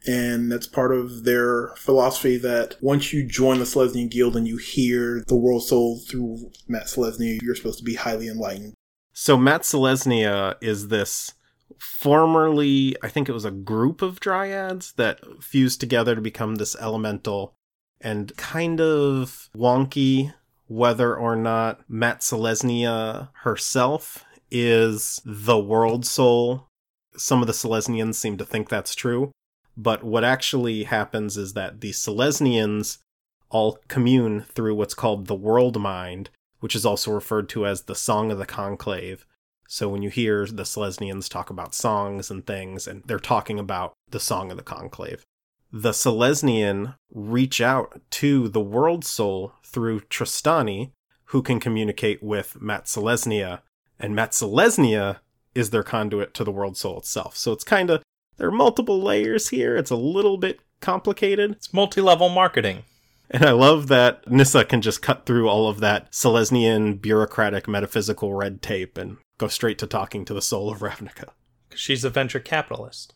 and 0.06 0.50
that's 0.50 0.66
part 0.66 0.92
of 0.94 1.24
their 1.24 1.74
philosophy 1.76 2.36
that 2.38 2.76
once 2.80 3.12
you 3.12 3.24
join 3.24 3.58
the 3.58 3.64
Selesnyan 3.64 4.10
Guild 4.10 4.36
and 4.36 4.48
you 4.48 4.56
hear 4.56 5.24
the 5.28 5.36
world 5.36 5.64
soul 5.64 6.00
through 6.00 6.50
Mat'Selesnya, 6.68 7.40
you're 7.42 7.54
supposed 7.54 7.78
to 7.78 7.84
be 7.84 7.94
highly 7.94 8.28
enlightened. 8.28 8.74
So 9.12 9.36
Mat'Selesnya 9.36 10.56
is 10.60 10.88
this 10.88 11.32
formerly, 11.78 12.96
I 13.02 13.08
think 13.08 13.28
it 13.28 13.32
was 13.32 13.44
a 13.44 13.50
group 13.50 14.02
of 14.02 14.20
dryads 14.20 14.94
that 14.94 15.20
fused 15.42 15.80
together 15.80 16.14
to 16.14 16.20
become 16.20 16.56
this 16.56 16.76
elemental 16.76 17.54
and 18.00 18.36
kind 18.36 18.80
of 18.80 19.48
wonky 19.56 20.34
whether 20.66 21.14
or 21.14 21.36
not 21.36 21.80
Mat'Selesnya 21.88 23.28
herself 23.42 24.24
is 24.50 25.20
the 25.24 25.58
world 25.58 26.06
soul. 26.06 26.68
Some 27.16 27.40
of 27.40 27.46
the 27.46 27.52
Selesnyans 27.52 28.14
seem 28.14 28.38
to 28.38 28.44
think 28.44 28.68
that's 28.68 28.94
true. 28.94 29.32
But 29.76 30.04
what 30.04 30.24
actually 30.24 30.84
happens 30.84 31.36
is 31.36 31.54
that 31.54 31.80
the 31.80 31.90
Selesnyans 31.90 32.98
all 33.50 33.78
commune 33.88 34.42
through 34.42 34.74
what's 34.74 34.94
called 34.94 35.26
the 35.26 35.34
world 35.34 35.80
mind, 35.80 36.30
which 36.60 36.74
is 36.74 36.86
also 36.86 37.10
referred 37.10 37.48
to 37.50 37.66
as 37.66 37.82
the 37.82 37.94
Song 37.94 38.30
of 38.30 38.38
the 38.38 38.46
Conclave. 38.46 39.26
So 39.68 39.88
when 39.88 40.02
you 40.02 40.10
hear 40.10 40.46
the 40.46 40.64
Selesnyans 40.64 41.28
talk 41.28 41.50
about 41.50 41.74
songs 41.74 42.30
and 42.30 42.46
things, 42.46 42.86
and 42.86 43.02
they're 43.06 43.18
talking 43.18 43.58
about 43.58 43.94
the 44.10 44.20
Song 44.20 44.50
of 44.50 44.56
the 44.56 44.62
Conclave, 44.62 45.24
the 45.72 45.92
Selesnyan 45.92 46.94
reach 47.10 47.60
out 47.60 48.00
to 48.10 48.48
the 48.48 48.60
world 48.60 49.04
soul 49.04 49.54
through 49.64 50.00
Trostani, 50.00 50.90
who 51.26 51.42
can 51.42 51.60
communicate 51.60 52.22
with 52.22 52.58
Mat'Selesnya, 52.60 53.60
and 53.98 54.14
Mat'Selesnya 54.14 55.18
is 55.54 55.70
their 55.70 55.82
conduit 55.82 56.34
to 56.34 56.44
the 56.44 56.52
world 56.52 56.76
soul 56.76 56.98
itself. 56.98 57.36
So 57.36 57.52
it's 57.52 57.64
kind 57.64 57.88
of 57.88 58.02
there 58.36 58.48
are 58.48 58.52
multiple 58.52 59.00
layers 59.00 59.48
here. 59.48 59.76
It's 59.76 59.90
a 59.90 59.96
little 59.96 60.36
bit 60.36 60.60
complicated. 60.80 61.52
It's 61.52 61.72
multi 61.72 62.00
level 62.00 62.28
marketing. 62.28 62.84
And 63.30 63.44
I 63.44 63.52
love 63.52 63.88
that 63.88 64.30
Nissa 64.30 64.64
can 64.64 64.82
just 64.82 65.00
cut 65.00 65.24
through 65.24 65.48
all 65.48 65.68
of 65.68 65.80
that 65.80 66.12
Selesnyan 66.12 67.00
bureaucratic 67.00 67.66
metaphysical 67.66 68.34
red 68.34 68.60
tape 68.60 68.98
and 68.98 69.16
go 69.38 69.48
straight 69.48 69.78
to 69.78 69.86
talking 69.86 70.24
to 70.26 70.34
the 70.34 70.42
soul 70.42 70.70
of 70.70 70.80
Ravnica. 70.80 71.28
She's 71.74 72.04
a 72.04 72.10
venture 72.10 72.40
capitalist. 72.40 73.14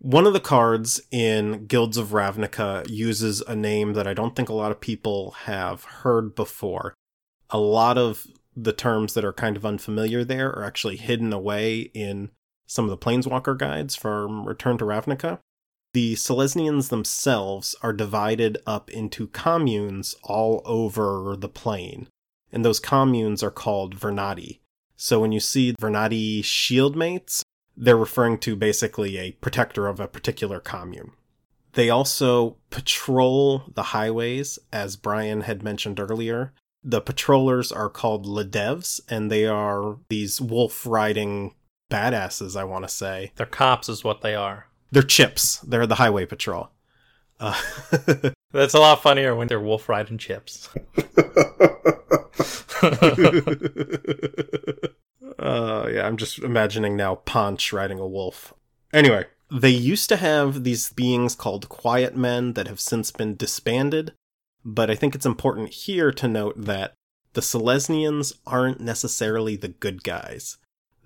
One 0.00 0.26
of 0.26 0.32
the 0.32 0.40
cards 0.40 1.00
in 1.10 1.66
Guilds 1.66 1.96
of 1.96 2.08
Ravnica 2.08 2.88
uses 2.88 3.40
a 3.40 3.56
name 3.56 3.94
that 3.94 4.06
I 4.06 4.14
don't 4.14 4.36
think 4.36 4.48
a 4.48 4.54
lot 4.54 4.70
of 4.70 4.80
people 4.80 5.32
have 5.44 5.84
heard 5.84 6.34
before. 6.34 6.94
A 7.50 7.58
lot 7.58 7.98
of 7.98 8.26
the 8.54 8.72
terms 8.72 9.14
that 9.14 9.24
are 9.24 9.32
kind 9.32 9.56
of 9.56 9.66
unfamiliar 9.66 10.22
there 10.22 10.50
are 10.50 10.64
actually 10.64 10.96
hidden 10.96 11.32
away 11.32 11.90
in 11.94 12.30
some 12.68 12.84
of 12.84 12.90
the 12.90 12.98
Planeswalker 12.98 13.58
guides 13.58 13.96
from 13.96 14.46
Return 14.46 14.78
to 14.78 14.84
Ravnica. 14.84 15.40
The 15.94 16.14
Selesnyans 16.14 16.90
themselves 16.90 17.74
are 17.82 17.94
divided 17.94 18.58
up 18.66 18.90
into 18.90 19.26
communes 19.28 20.14
all 20.22 20.62
over 20.66 21.34
the 21.34 21.48
plane, 21.48 22.08
and 22.52 22.64
those 22.64 22.78
communes 22.78 23.42
are 23.42 23.50
called 23.50 23.96
Vernadi. 23.96 24.60
So 24.96 25.18
when 25.18 25.32
you 25.32 25.40
see 25.40 25.72
Vernadi 25.80 26.40
shieldmates, 26.40 27.42
they're 27.74 27.96
referring 27.96 28.38
to 28.38 28.54
basically 28.54 29.16
a 29.16 29.32
protector 29.32 29.86
of 29.86 29.98
a 29.98 30.08
particular 30.08 30.60
commune. 30.60 31.12
They 31.72 31.88
also 31.88 32.56
patrol 32.70 33.62
the 33.72 33.84
highways, 33.84 34.58
as 34.72 34.96
Brian 34.96 35.42
had 35.42 35.62
mentioned 35.62 36.00
earlier. 36.00 36.52
The 36.82 37.00
patrollers 37.00 37.72
are 37.72 37.88
called 37.88 38.26
Ledevs, 38.26 39.00
and 39.08 39.30
they 39.30 39.46
are 39.46 39.98
these 40.08 40.40
wolf 40.40 40.86
riding 40.86 41.54
badasses, 41.90 42.56
I 42.56 42.64
want 42.64 42.84
to 42.84 42.88
say. 42.88 43.32
They're 43.36 43.46
cops, 43.46 43.88
is 43.88 44.04
what 44.04 44.20
they 44.20 44.34
are. 44.34 44.66
They're 44.90 45.02
chips. 45.02 45.58
They're 45.58 45.86
the 45.86 45.96
highway 45.96 46.26
patrol. 46.26 46.70
Uh, 47.40 47.60
That's 48.52 48.74
a 48.74 48.80
lot 48.80 49.02
funnier 49.02 49.34
when 49.34 49.48
they're 49.48 49.60
wolf 49.60 49.88
riding 49.88 50.18
chips. 50.18 50.68
uh, 55.38 55.88
yeah, 55.90 56.06
I'm 56.06 56.16
just 56.16 56.38
imagining 56.38 56.96
now 56.96 57.16
Ponch 57.16 57.72
riding 57.72 57.98
a 57.98 58.06
wolf. 58.06 58.54
Anyway, 58.92 59.26
they 59.50 59.70
used 59.70 60.08
to 60.08 60.16
have 60.16 60.64
these 60.64 60.92
beings 60.92 61.34
called 61.34 61.68
Quiet 61.68 62.16
Men 62.16 62.54
that 62.54 62.68
have 62.68 62.80
since 62.80 63.10
been 63.10 63.36
disbanded, 63.36 64.12
but 64.64 64.90
I 64.90 64.94
think 64.94 65.14
it's 65.14 65.26
important 65.26 65.70
here 65.70 66.10
to 66.12 66.28
note 66.28 66.54
that 66.56 66.94
the 67.34 67.40
Selesnyans 67.42 68.32
aren't 68.46 68.80
necessarily 68.80 69.56
the 69.56 69.68
good 69.68 70.02
guys. 70.02 70.56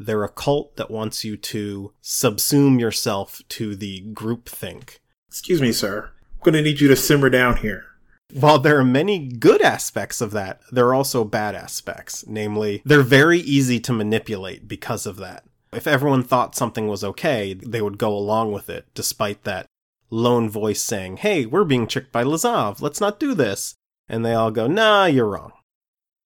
They're 0.02 0.25
a 0.25 0.28
cult 0.28 0.76
that 0.76 0.90
wants 0.90 1.25
you 1.25 1.37
to 1.37 1.92
subsume 2.02 2.80
yourself 2.80 3.40
to 3.50 3.76
the 3.76 4.02
groupthink. 4.12 4.99
Excuse 5.28 5.62
me, 5.62 5.73
sir. 5.73 6.11
I'm 6.35 6.44
going 6.44 6.54
to 6.54 6.62
need 6.62 6.80
you 6.80 6.88
to 6.88 6.97
simmer 6.97 7.30
down 7.30 7.59
here. 7.59 7.85
While 8.32 8.59
there 8.59 8.78
are 8.78 8.85
many 8.85 9.28
good 9.28 9.62
aspects 9.62 10.21
of 10.21 10.30
that, 10.32 10.61
there 10.71 10.87
are 10.87 10.94
also 10.94 11.25
bad 11.25 11.54
aspects. 11.54 12.25
Namely, 12.26 12.82
they're 12.85 13.02
very 13.02 13.38
easy 13.40 13.78
to 13.80 13.92
manipulate 13.92 14.66
because 14.66 15.06
of 15.06 15.16
that. 15.18 15.44
If 15.73 15.87
everyone 15.87 16.23
thought 16.23 16.54
something 16.54 16.88
was 16.88 17.04
okay, 17.04 17.54
they 17.54 17.80
would 17.80 17.99
go 17.99 18.14
along 18.14 18.52
with 18.52 18.68
it, 18.68 18.87
despite 18.94 19.44
that 19.44 19.66
lone 20.11 20.49
voice 20.49 20.82
saying, 20.82 21.18
Hey, 21.18 21.47
we're 21.47 21.64
being 21.64 21.87
tricked 21.87 22.12
by 22.12 22.25
Lazav, 22.25 22.80
let's 22.80 23.00
not 23.00 23.21
do 23.21 23.35
this. 23.35 23.75
And 24.09 24.25
they 24.25 24.35
all 24.35 24.50
go, 24.50 24.66
Nah, 24.66 25.06
you're 25.06 25.28
wrong. 25.28 25.52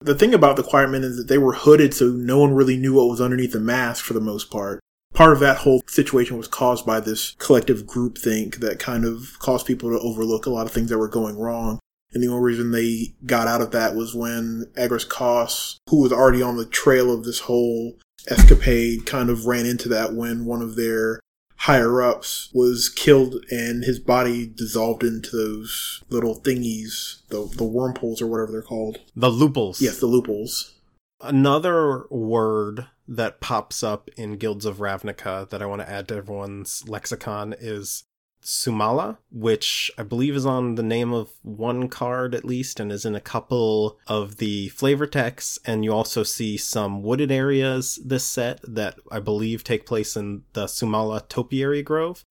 The 0.00 0.14
thing 0.14 0.34
about 0.34 0.56
the 0.56 0.62
Quiet 0.62 0.90
Men 0.90 1.04
is 1.04 1.16
that 1.16 1.28
they 1.28 1.38
were 1.38 1.54
hooded, 1.54 1.94
so 1.94 2.08
no 2.08 2.38
one 2.38 2.54
really 2.54 2.76
knew 2.76 2.94
what 2.94 3.08
was 3.08 3.20
underneath 3.20 3.52
the 3.52 3.60
mask 3.60 4.04
for 4.04 4.12
the 4.12 4.20
most 4.20 4.50
part. 4.50 4.80
Part 5.14 5.32
of 5.32 5.40
that 5.40 5.58
whole 5.58 5.82
situation 5.86 6.36
was 6.36 6.48
caused 6.48 6.84
by 6.84 7.00
this 7.00 7.34
collective 7.38 7.86
groupthink 7.86 8.56
that 8.56 8.78
kind 8.78 9.06
of 9.06 9.38
caused 9.38 9.66
people 9.66 9.90
to 9.90 9.98
overlook 10.00 10.44
a 10.44 10.50
lot 10.50 10.66
of 10.66 10.72
things 10.72 10.90
that 10.90 10.98
were 10.98 11.08
going 11.08 11.38
wrong. 11.38 11.78
And 12.12 12.22
the 12.22 12.28
only 12.28 12.42
reason 12.42 12.70
they 12.70 13.14
got 13.24 13.48
out 13.48 13.62
of 13.62 13.70
that 13.72 13.94
was 13.94 14.14
when 14.14 14.66
Agrus 14.76 15.08
Kos, 15.08 15.78
who 15.88 16.02
was 16.02 16.12
already 16.12 16.42
on 16.42 16.56
the 16.56 16.66
trail 16.66 17.12
of 17.12 17.24
this 17.24 17.40
whole 17.40 17.98
escapade, 18.28 19.06
kind 19.06 19.30
of 19.30 19.46
ran 19.46 19.66
into 19.66 19.88
that 19.88 20.12
when 20.12 20.44
one 20.44 20.62
of 20.62 20.76
their 20.76 21.20
higher 21.56 22.02
ups 22.02 22.50
was 22.52 22.88
killed 22.88 23.36
and 23.50 23.84
his 23.84 23.98
body 23.98 24.46
dissolved 24.46 25.02
into 25.02 25.36
those 25.36 26.02
little 26.08 26.40
thingies, 26.40 27.22
the 27.28 27.48
the 27.56 27.64
wormholes 27.64 28.22
or 28.22 28.26
whatever 28.26 28.52
they're 28.52 28.62
called. 28.62 28.98
The 29.14 29.30
looples. 29.30 29.80
Yes, 29.80 29.98
the 29.98 30.06
loopholes. 30.06 30.74
Another 31.20 32.06
word 32.10 32.86
that 33.08 33.40
pops 33.40 33.82
up 33.82 34.10
in 34.16 34.36
Guilds 34.36 34.66
of 34.66 34.78
Ravnica 34.78 35.48
that 35.48 35.62
I 35.62 35.66
want 35.66 35.80
to 35.80 35.88
add 35.88 36.08
to 36.08 36.16
everyone's 36.16 36.86
lexicon 36.88 37.54
is 37.58 38.04
Sumala, 38.46 39.18
which 39.32 39.90
I 39.98 40.04
believe 40.04 40.36
is 40.36 40.46
on 40.46 40.76
the 40.76 40.82
name 40.82 41.12
of 41.12 41.32
one 41.42 41.88
card 41.88 42.32
at 42.32 42.44
least 42.44 42.78
and 42.78 42.92
is 42.92 43.04
in 43.04 43.16
a 43.16 43.20
couple 43.20 43.98
of 44.06 44.36
the 44.36 44.68
flavor 44.68 45.06
texts. 45.08 45.58
And 45.66 45.84
you 45.84 45.92
also 45.92 46.22
see 46.22 46.56
some 46.56 47.02
wooded 47.02 47.32
areas 47.32 47.98
this 48.04 48.24
set 48.24 48.60
that 48.62 49.00
I 49.10 49.18
believe 49.18 49.64
take 49.64 49.84
place 49.84 50.16
in 50.16 50.44
the 50.52 50.66
Sumala 50.66 51.28
Topiary 51.28 51.82
Grove, 51.82 52.24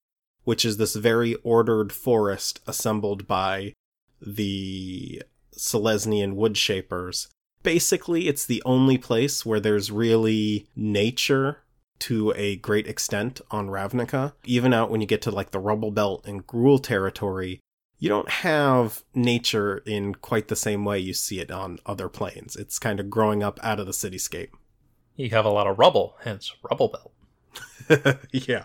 which 0.44 0.64
is 0.64 0.78
this 0.78 0.96
very 0.96 1.34
ordered 1.44 1.92
forest 1.92 2.60
assembled 2.66 3.26
by 3.26 3.74
the 4.18 5.22
Selesnyan 5.54 6.34
woodshapers. 6.34 7.28
Basically, 7.62 8.26
it's 8.26 8.46
the 8.46 8.62
only 8.64 8.96
place 8.96 9.44
where 9.44 9.60
there's 9.60 9.90
really 9.90 10.66
nature 10.74 11.58
to 12.00 12.32
a 12.36 12.56
great 12.56 12.86
extent 12.86 13.40
on 13.50 13.68
Ravnica. 13.68 14.32
Even 14.44 14.72
out 14.72 14.90
when 14.90 15.00
you 15.00 15.06
get 15.06 15.22
to 15.22 15.30
like 15.30 15.50
the 15.50 15.58
Rubble 15.58 15.90
Belt 15.90 16.26
and 16.26 16.46
Gruul 16.46 16.82
territory, 16.82 17.60
you 17.98 18.08
don't 18.08 18.28
have 18.28 19.02
nature 19.14 19.78
in 19.86 20.14
quite 20.14 20.48
the 20.48 20.56
same 20.56 20.84
way 20.84 20.98
you 20.98 21.14
see 21.14 21.40
it 21.40 21.50
on 21.50 21.78
other 21.86 22.08
planes. 22.08 22.56
It's 22.56 22.78
kind 22.78 23.00
of 23.00 23.10
growing 23.10 23.42
up 23.42 23.58
out 23.62 23.80
of 23.80 23.86
the 23.86 23.92
cityscape. 23.92 24.50
You 25.16 25.30
have 25.30 25.46
a 25.46 25.50
lot 25.50 25.66
of 25.66 25.78
rubble, 25.78 26.16
hence 26.22 26.54
Rubble 26.62 26.88
Belt. 26.88 28.18
yeah. 28.32 28.64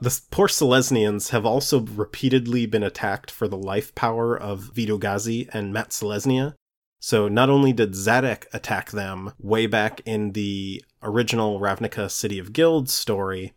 The 0.00 0.20
poor 0.30 0.46
Selesnyans 0.46 1.30
have 1.30 1.44
also 1.44 1.80
repeatedly 1.80 2.66
been 2.66 2.84
attacked 2.84 3.30
for 3.30 3.48
the 3.48 3.58
life 3.58 3.94
power 3.94 4.36
of 4.36 4.72
Vitu-Ghazi 4.74 5.48
and 5.52 5.74
Mat'Selesnya. 5.74 6.54
So 7.00 7.28
not 7.28 7.50
only 7.50 7.72
did 7.72 7.92
Szadek 7.92 8.46
attack 8.52 8.90
them 8.90 9.32
way 9.38 9.66
back 9.66 10.00
in 10.04 10.32
the 10.32 10.82
original 11.02 11.60
Ravnica 11.60 12.10
City 12.10 12.38
of 12.38 12.52
Guilds 12.52 12.92
story, 12.92 13.54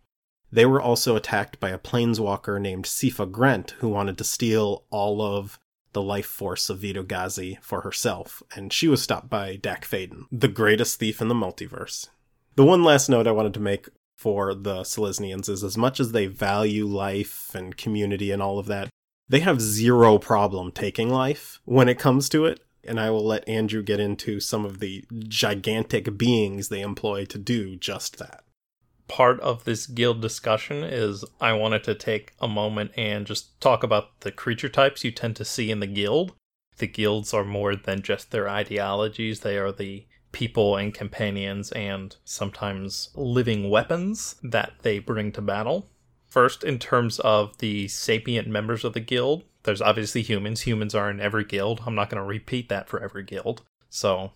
they 0.50 0.66
were 0.66 0.80
also 0.80 1.16
attacked 1.16 1.58
by 1.58 1.70
a 1.70 1.78
planeswalker 1.78 2.60
named 2.60 2.84
Sifa 2.84 3.30
Grent 3.30 3.72
who 3.78 3.88
wanted 3.88 4.18
to 4.18 4.24
steal 4.24 4.84
all 4.90 5.22
of 5.22 5.58
the 5.92 6.02
life 6.02 6.26
force 6.26 6.70
of 6.70 6.78
Vitu-Ghazi 6.78 7.58
for 7.60 7.82
herself, 7.82 8.42
and 8.54 8.72
she 8.72 8.88
was 8.88 9.02
stopped 9.02 9.28
by 9.28 9.56
Dack 9.56 9.84
Fayden, 9.84 10.24
the 10.30 10.48
greatest 10.48 10.98
thief 10.98 11.20
in 11.20 11.28
the 11.28 11.34
multiverse. 11.34 12.08
The 12.56 12.64
one 12.64 12.84
last 12.84 13.08
note 13.08 13.26
I 13.26 13.32
wanted 13.32 13.54
to 13.54 13.60
make 13.60 13.88
for 14.16 14.54
the 14.54 14.82
Selesnyans 14.82 15.48
is 15.48 15.64
as 15.64 15.76
much 15.76 15.98
as 15.98 16.12
they 16.12 16.26
value 16.26 16.86
life 16.86 17.54
and 17.54 17.76
community 17.76 18.30
and 18.30 18.40
all 18.40 18.58
of 18.58 18.66
that, 18.66 18.88
they 19.28 19.40
have 19.40 19.60
zero 19.60 20.18
problem 20.18 20.70
taking 20.70 21.10
life 21.10 21.60
when 21.64 21.88
it 21.88 21.98
comes 21.98 22.28
to 22.30 22.44
it 22.44 22.60
and 22.84 22.98
I 23.00 23.10
will 23.10 23.24
let 23.24 23.48
Andrew 23.48 23.82
get 23.82 24.00
into 24.00 24.40
some 24.40 24.64
of 24.64 24.80
the 24.80 25.04
gigantic 25.28 26.16
beings 26.16 26.68
they 26.68 26.80
employ 26.80 27.24
to 27.26 27.38
do 27.38 27.76
just 27.76 28.18
that. 28.18 28.44
Part 29.08 29.40
of 29.40 29.64
this 29.64 29.86
guild 29.86 30.20
discussion 30.20 30.82
is 30.82 31.24
I 31.40 31.52
wanted 31.52 31.84
to 31.84 31.94
take 31.94 32.32
a 32.40 32.48
moment 32.48 32.92
and 32.96 33.26
just 33.26 33.60
talk 33.60 33.82
about 33.82 34.20
the 34.20 34.32
creature 34.32 34.68
types 34.68 35.04
you 35.04 35.10
tend 35.10 35.36
to 35.36 35.44
see 35.44 35.70
in 35.70 35.80
the 35.80 35.86
guild. 35.86 36.34
The 36.78 36.86
guilds 36.86 37.34
are 37.34 37.44
more 37.44 37.76
than 37.76 38.02
just 38.02 38.30
their 38.30 38.48
ideologies, 38.48 39.40
they 39.40 39.58
are 39.58 39.72
the 39.72 40.06
people 40.32 40.76
and 40.76 40.94
companions 40.94 41.70
and 41.72 42.16
sometimes 42.24 43.10
living 43.14 43.68
weapons 43.68 44.36
that 44.42 44.72
they 44.80 44.98
bring 44.98 45.30
to 45.32 45.42
battle. 45.42 45.90
First, 46.26 46.64
in 46.64 46.78
terms 46.78 47.20
of 47.20 47.58
the 47.58 47.88
sapient 47.88 48.48
members 48.48 48.84
of 48.84 48.94
the 48.94 49.00
guild, 49.00 49.44
there's 49.64 49.82
obviously 49.82 50.22
humans. 50.22 50.62
Humans 50.62 50.94
are 50.94 51.10
in 51.10 51.20
every 51.20 51.44
guild. 51.44 51.82
I'm 51.86 51.94
not 51.94 52.10
going 52.10 52.22
to 52.22 52.26
repeat 52.26 52.68
that 52.68 52.88
for 52.88 53.02
every 53.02 53.24
guild. 53.24 53.62
So, 53.90 54.32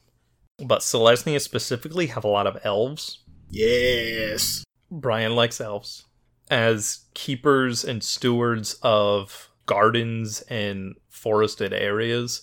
but 0.59 0.80
Selesnya 0.80 1.40
specifically 1.40 2.06
have 2.09 2.25
a 2.25 2.28
lot 2.28 2.47
of 2.47 2.59
elves. 2.64 3.25
Yes. 3.50 4.64
Brian 4.90 5.35
likes 5.35 5.61
elves. 5.61 6.04
As 6.50 7.06
keepers 7.14 7.85
and 7.85 8.02
stewards 8.02 8.78
of 8.83 9.50
gardens 9.66 10.42
and 10.42 10.95
forested 11.09 11.73
areas, 11.73 12.42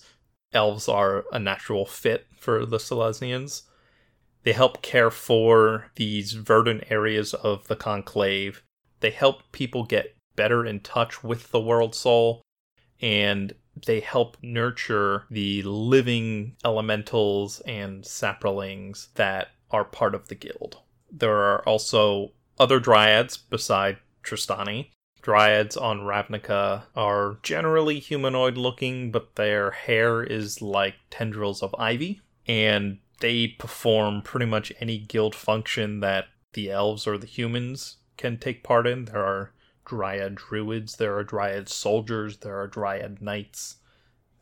elves 0.52 0.88
are 0.88 1.24
a 1.32 1.38
natural 1.38 1.86
fit 1.86 2.26
for 2.38 2.66
the 2.66 2.76
Selesnyans. 2.76 3.62
They 4.42 4.52
help 4.52 4.82
care 4.82 5.10
for 5.10 5.90
these 5.96 6.32
verdant 6.32 6.84
areas 6.90 7.32
of 7.32 7.66
the 7.68 7.76
conclave 7.76 8.62
they 9.04 9.10
help 9.10 9.42
people 9.52 9.84
get 9.84 10.16
better 10.34 10.64
in 10.64 10.80
touch 10.80 11.22
with 11.22 11.50
the 11.50 11.60
world 11.60 11.94
soul 11.94 12.40
and 13.04 13.52
they 13.86 14.00
help 14.00 14.38
nurture 14.40 15.26
the 15.30 15.62
living 15.62 16.56
elementals 16.64 17.60
and 17.66 18.02
saprolings 18.02 19.08
that 19.16 19.48
are 19.70 19.84
part 19.84 20.14
of 20.14 20.28
the 20.28 20.34
guild. 20.34 20.78
There 21.12 21.36
are 21.36 21.62
also 21.68 22.32
other 22.58 22.80
dryads 22.80 23.36
beside 23.36 23.98
Trostani. 24.22 24.88
Dryads 25.20 25.76
on 25.76 26.00
Ravnica 26.00 26.84
are 26.96 27.38
generally 27.42 27.98
humanoid 27.98 28.56
looking, 28.56 29.10
but 29.10 29.36
their 29.36 29.72
hair 29.72 30.22
is 30.22 30.62
like 30.62 30.94
tendrils 31.10 31.62
of 31.62 31.74
ivy, 31.78 32.22
and 32.46 33.00
they 33.20 33.48
perform 33.48 34.22
pretty 34.22 34.46
much 34.46 34.72
any 34.80 34.96
guild 34.96 35.34
function 35.34 36.00
that 36.00 36.28
the 36.54 36.70
elves 36.70 37.06
or 37.06 37.18
the 37.18 37.26
humans 37.26 37.96
can 38.16 38.38
take 38.38 38.62
part 38.62 38.86
in. 38.86 39.04
There 39.06 39.24
are 39.24 39.52
dryad 39.84 40.36
druids, 40.36 40.96
there 40.96 41.16
are 41.16 41.24
dryad 41.24 41.68
soldiers, 41.68 42.38
there 42.38 42.58
are 42.58 42.66
dryad 42.66 43.20
knights. 43.20 43.76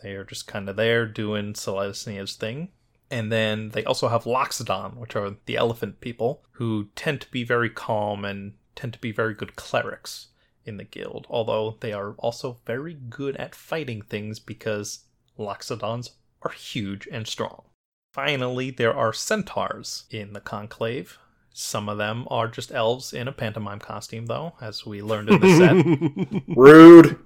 They 0.02 0.12
are 0.12 0.24
just 0.24 0.46
kind 0.46 0.68
of 0.68 0.76
there 0.76 1.06
doing 1.06 1.52
Selesnya's 1.52 2.36
thing. 2.36 2.70
And 3.10 3.30
then 3.30 3.70
they 3.70 3.84
also 3.84 4.08
have 4.08 4.24
Loxodon, 4.24 4.96
which 4.96 5.14
are 5.14 5.36
the 5.46 5.56
elephant 5.56 6.00
people, 6.00 6.44
who 6.52 6.88
tend 6.96 7.20
to 7.20 7.30
be 7.30 7.44
very 7.44 7.68
calm 7.68 8.24
and 8.24 8.54
tend 8.74 8.94
to 8.94 8.98
be 8.98 9.12
very 9.12 9.34
good 9.34 9.54
clerics 9.54 10.28
in 10.64 10.76
the 10.76 10.84
guild, 10.84 11.26
although 11.28 11.76
they 11.80 11.92
are 11.92 12.12
also 12.14 12.58
very 12.64 12.94
good 12.94 13.36
at 13.36 13.54
fighting 13.54 14.02
things 14.02 14.38
because 14.38 15.00
Loxodons 15.38 16.10
are 16.42 16.52
huge 16.52 17.06
and 17.10 17.26
strong. 17.26 17.64
Finally, 18.12 18.70
there 18.70 18.94
are 18.94 19.12
centaurs 19.12 20.04
in 20.10 20.32
the 20.32 20.40
conclave. 20.40 21.18
Some 21.52 21.88
of 21.88 21.98
them 21.98 22.26
are 22.30 22.48
just 22.48 22.72
elves 22.72 23.12
in 23.12 23.28
a 23.28 23.32
pantomime 23.32 23.78
costume, 23.78 24.26
though, 24.26 24.54
as 24.60 24.86
we 24.86 25.02
learned 25.02 25.28
in 25.30 25.40
the 25.40 25.56
set. 25.56 26.42
Rude. 26.56 27.18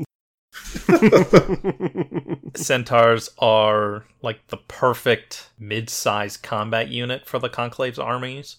Centaurs 2.56 3.30
are 3.38 4.04
like 4.22 4.46
the 4.48 4.56
perfect 4.56 5.50
mid 5.58 5.90
sized 5.90 6.42
combat 6.42 6.88
unit 6.88 7.26
for 7.26 7.38
the 7.38 7.48
Conclave's 7.48 7.98
armies. 7.98 8.56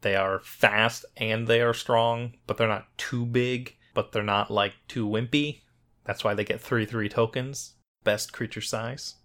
They 0.00 0.16
are 0.16 0.40
fast 0.40 1.04
and 1.16 1.46
they 1.46 1.60
are 1.60 1.74
strong, 1.74 2.34
but 2.46 2.56
they're 2.56 2.68
not 2.68 2.86
too 2.96 3.26
big, 3.26 3.76
but 3.94 4.12
they're 4.12 4.22
not 4.22 4.50
like 4.50 4.74
too 4.86 5.06
wimpy. 5.06 5.62
That's 6.04 6.24
why 6.24 6.34
they 6.34 6.44
get 6.44 6.60
3 6.60 6.86
3 6.86 7.08
tokens. 7.08 7.74
Best 8.04 8.32
creature 8.32 8.60
size. 8.60 9.16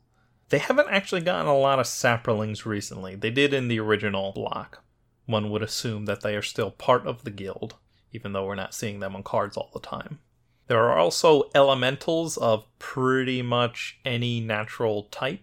They 0.50 0.58
haven't 0.60 0.89
actually 0.89 1.22
gotten 1.22 1.48
a 1.48 1.58
lot 1.58 1.80
of 1.80 1.86
saprolings 1.86 2.65
recently. 2.65 3.15
They 3.15 3.32
did 3.32 3.53
in 3.53 3.70
the 3.70 3.80
original 3.80 4.34
block. 4.34 4.83
One 5.25 5.50
would 5.50 5.63
assume 5.63 6.06
that 6.06 6.22
they 6.22 6.36
are 6.36 6.42
still 6.42 6.72
part 6.72 7.08
of 7.08 7.24
the 7.24 7.32
guild, 7.32 7.75
even 8.12 8.34
though 8.34 8.46
we're 8.46 8.56
not 8.56 8.74
seeing 8.74 9.00
them 9.00 9.15
on 9.15 9.24
cards 9.24 9.58
all 9.58 9.70
the 9.74 9.80
time. 9.80 10.20
There 10.68 10.84
are 10.89 10.98
also 10.98 11.50
elementals 11.53 12.38
of 12.38 12.65
pretty 12.80 13.42
much 13.42 14.00
any 14.06 14.39
natural 14.39 15.03
type. 15.03 15.42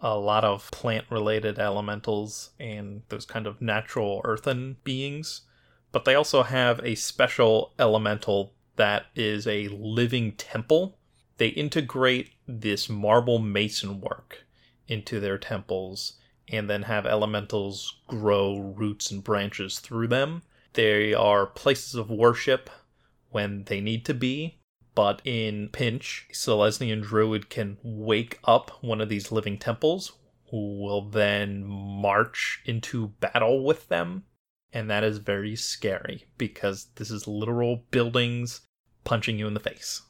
A 0.00 0.16
lot 0.16 0.44
of 0.44 0.70
plant 0.70 1.06
related 1.10 1.58
elementals 1.58 2.50
and 2.58 3.02
those 3.08 3.26
kind 3.26 3.46
of 3.46 3.60
natural 3.60 4.22
earthen 4.24 4.76
beings. 4.84 5.42
But 5.92 6.04
they 6.04 6.14
also 6.14 6.42
have 6.42 6.80
a 6.84 6.94
special 6.94 7.74
elemental 7.78 8.54
that 8.76 9.06
is 9.14 9.46
a 9.46 9.68
living 9.68 10.32
temple. 10.32 10.98
They 11.36 11.48
integrate 11.48 12.30
this 12.46 12.88
marble 12.88 13.38
mason 13.38 14.00
work 14.00 14.46
into 14.88 15.20
their 15.20 15.38
temples 15.38 16.14
and 16.50 16.68
then 16.68 16.82
have 16.82 17.06
elementals 17.06 18.00
grow 18.06 18.58
roots 18.58 19.10
and 19.10 19.22
branches 19.24 19.78
through 19.78 20.08
them. 20.08 20.42
They 20.72 21.14
are 21.14 21.46
places 21.46 21.94
of 21.94 22.10
worship 22.10 22.70
when 23.30 23.64
they 23.64 23.80
need 23.80 24.04
to 24.06 24.14
be, 24.14 24.58
but 24.94 25.22
in 25.24 25.68
pinch, 25.68 26.28
Selesnyan 26.32 27.02
Druid 27.02 27.48
can 27.48 27.78
wake 27.82 28.38
up 28.44 28.82
one 28.82 29.00
of 29.00 29.08
these 29.08 29.32
living 29.32 29.58
temples, 29.58 30.12
who 30.50 30.80
will 30.80 31.02
then 31.02 31.64
march 31.64 32.60
into 32.64 33.08
battle 33.20 33.64
with 33.64 33.88
them. 33.88 34.24
And 34.72 34.90
that 34.90 35.04
is 35.04 35.18
very 35.18 35.56
scary 35.56 36.26
because 36.38 36.88
this 36.96 37.10
is 37.10 37.26
literal 37.26 37.84
buildings 37.90 38.62
punching 39.04 39.38
you 39.38 39.46
in 39.46 39.54
the 39.54 39.60
face. 39.60 40.02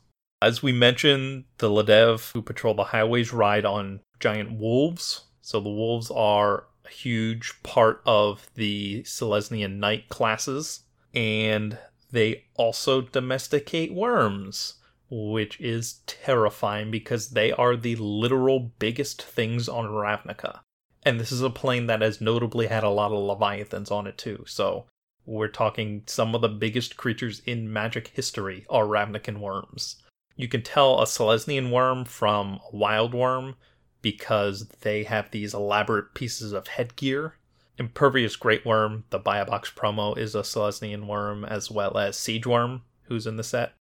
As 0.42 0.62
we 0.62 0.73
mentioned, 0.73 1.44
the 1.59 1.68
Ledev 1.68 2.32
who 2.32 2.42
patrol 2.42 2.75
the 2.75 2.85
highways 2.85 3.32
ride 3.32 3.64
on 3.64 4.00
giant 4.18 4.59
wolves. 4.59 5.26
So 5.50 5.59
the 5.59 5.69
wolves 5.69 6.12
are 6.12 6.66
a 6.85 6.90
huge 6.90 7.61
part 7.64 8.02
of 8.07 8.49
the 8.54 9.02
Selesnyan 9.02 9.80
Knight 9.80 10.09
classes. 10.09 10.83
And 11.12 11.76
they 12.12 12.45
also 12.54 13.00
domesticate 13.00 13.92
worms, 13.92 14.75
which 15.11 15.61
is 15.61 16.02
terrifying 16.07 16.92
because 16.92 17.30
they 17.30 17.50
are 17.50 17.75
the 17.75 17.97
literal 17.97 18.71
biggest 18.78 19.23
things 19.23 19.69
on 19.69 19.87
Ravnica. 19.87 20.60
And 21.02 21.19
this 21.19 21.32
is 21.32 21.43
a 21.43 21.50
plane 21.50 21.86
that 21.89 22.00
has 22.00 22.21
notably 22.21 22.69
had 22.69 22.84
a 22.84 22.89
lot 22.89 23.10
of 23.10 23.19
Leviathans 23.19 23.91
on 23.91 24.06
it 24.06 24.17
too. 24.17 24.45
So 24.47 24.86
we're 25.26 25.49
talking 25.49 26.04
some 26.06 26.36
of 26.36 26.43
the 26.43 26.49
biggest 26.49 26.97
creatures 26.97 27.43
in 27.45 27.73
magic 27.73 28.13
history 28.15 28.65
are 28.71 28.84
Ravnican 28.84 29.39
worms. 29.39 29.97
You 30.36 30.47
can 30.47 30.63
tell 30.63 31.00
a 31.00 31.06
Selesnyan 31.06 31.73
worm 31.73 32.04
from 32.04 32.60
a 32.73 32.76
wild 32.76 33.15
worm 33.15 33.56
because 34.02 34.69
they 34.80 35.04
have 35.04 35.30
these 35.30 35.54
elaborate 35.54 36.15
pieces 36.15 36.52
of 36.52 36.69
headgear. 36.69 37.34
Impervious 37.78 38.36
Great 38.36 38.67
Worm, 38.67 39.04
the 39.10 39.19
Buy-a-Box 39.19 39.73
promo, 39.75 40.17
is 40.17 40.34
a 40.34 40.43
Selesnyan 40.43 41.06
worm, 41.06 41.45
as 41.45 41.71
well 41.71 41.97
as 41.97 42.17
Siege 42.17 42.47
Worm, 42.47 42.82
who's 43.04 43.26
in 43.26 43.36
the 43.36 43.45
set. 43.45 43.73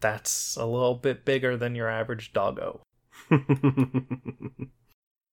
That's 0.00 0.56
a 0.56 0.64
little 0.64 0.94
bit 0.94 1.24
bigger 1.24 1.56
than 1.56 1.74
your 1.74 1.88
average 1.88 2.32
doggo. 2.32 2.82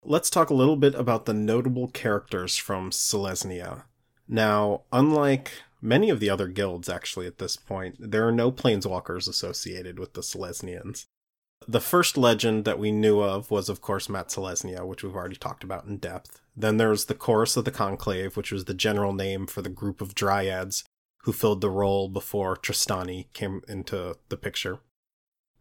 Let's 0.04 0.30
talk 0.30 0.50
a 0.50 0.56
little 0.56 0.78
bit 0.78 0.96
about 0.96 1.26
the 1.26 1.34
notable 1.34 1.88
characters 1.88 2.58
from 2.58 2.90
Selesnya. 2.92 3.84
Now, 4.28 4.84
unlike 4.92 5.52
many 5.82 6.10
of 6.10 6.20
the 6.20 6.30
other 6.30 6.48
guilds, 6.48 6.90
actually, 6.90 7.28
at 7.28 7.38
this 7.38 7.58
point, 7.58 7.96
there 8.00 8.28
are 8.28 8.32
no 8.32 8.52
planeswalkers 8.52 9.28
associated 9.28 10.00
with 10.00 10.14
the 10.14 10.22
Selesnyans. 10.22 11.06
The 11.70 11.80
first 11.80 12.18
legend 12.18 12.66
that 12.66 12.80
we 12.80 12.92
knew 12.92 13.20
of 13.20 13.52
was, 13.52 13.70
of 13.70 13.80
course, 13.80 14.08
Mat'Selesnya, 14.08 14.88
which 14.88 15.04
we've 15.04 15.14
already 15.14 15.36
talked 15.36 15.64
about 15.64 15.86
in 15.86 15.98
depth. 15.98 16.42
Then 16.58 16.78
there 16.78 16.90
was 16.90 17.06
the 17.06 17.14
Chorus 17.14 17.56
of 17.58 17.64
the 17.64 17.70
Conclave, 17.70 18.36
which 18.36 18.52
was 18.52 18.66
the 18.66 18.74
general 18.74 19.14
name 19.14 19.46
for 19.46 19.62
the 19.62 19.70
group 19.70 20.02
of 20.02 20.16
dryads 20.16 20.84
who 21.26 21.32
filled 21.32 21.62
the 21.62 21.70
role 21.70 22.10
before 22.10 22.58
Trostani 22.58 23.28
came 23.34 23.62
into 23.68 24.18
the 24.30 24.36
picture. 24.36 24.80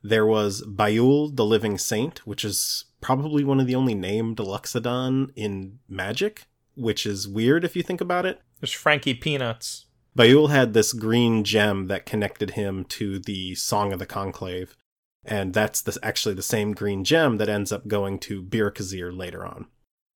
There 0.03 0.25
was 0.25 0.63
Baiul, 0.63 1.37
the 1.37 1.45
Living 1.45 1.77
Saint, 1.77 2.27
which 2.27 2.43
is 2.43 2.87
probably 3.03 3.45
one 3.45 3.61
of 3.61 3.67
the 3.67 3.75
only 3.75 3.95
named 3.95 4.39
Loxodon 4.39 5.31
in 5.37 5.79
Magic, 5.91 6.47
which 6.75 7.05
is 7.05 7.29
weird 7.29 7.67
if 7.67 7.77
you 7.77 7.83
think 7.83 8.01
about 8.01 8.25
it. 8.25 8.41
There's 8.61 8.73
Frankie 8.73 9.13
Peanuts. 9.13 9.85
Baiul 10.17 10.49
had 10.49 10.73
this 10.73 10.95
green 10.95 11.45
gem 11.45 11.89
that 11.89 12.07
connected 12.07 12.53
him 12.53 12.87
to 12.87 13.19
the 13.19 13.55
Song 13.57 13.93
of 13.93 13.99
the 13.99 14.07
Conclave, 14.07 14.75
and 15.29 15.53
that's 15.53 15.83
the, 15.83 15.97
actually 16.03 16.35
the 16.35 16.43
same 16.43 16.73
green 16.73 17.05
gem 17.05 17.37
that 17.37 17.49
ends 17.49 17.71
up 17.71 17.87
going 17.87 18.19
to 18.21 18.43
Biracazir 18.43 19.17
later 19.17 19.45
on. 19.45 19.67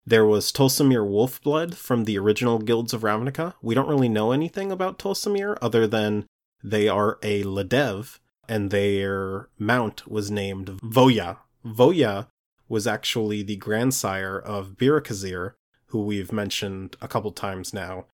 There 0.05 0.27
was 0.27 0.51
Tolsimir 0.51 1.07
Wolfblood 1.07 1.75
from 1.75 2.05
the 2.05 2.19
original 2.19 2.59
Guilds 2.59 2.93
of 2.93 3.03
Ravnica. 3.03 3.55
We 3.63 3.75
don't 3.75 3.89
really 3.89 4.09
know 4.09 4.33
anything 4.33 4.73
about 4.73 4.99
Tolsimir 4.99 5.57
other 5.63 5.87
than 5.87 6.27
they 6.65 6.89
are 6.89 7.19
a 7.23 7.45
Ledev, 7.45 8.19
and 8.49 8.71
their 8.71 9.49
mount 9.59 10.09
was 10.09 10.31
named 10.31 10.69
Voya. 10.81 11.39
Voya 11.65 12.27
was 12.69 12.87
actually 12.87 13.43
the 13.43 13.57
grandsire 13.57 14.39
of 14.39 14.77
Biracazir, 14.77 15.53
who 15.87 16.03
we've 16.03 16.33
mentioned 16.33 16.97
a 17.01 17.07
couple 17.07 17.31
times 17.31 17.73
now, 17.73 18.07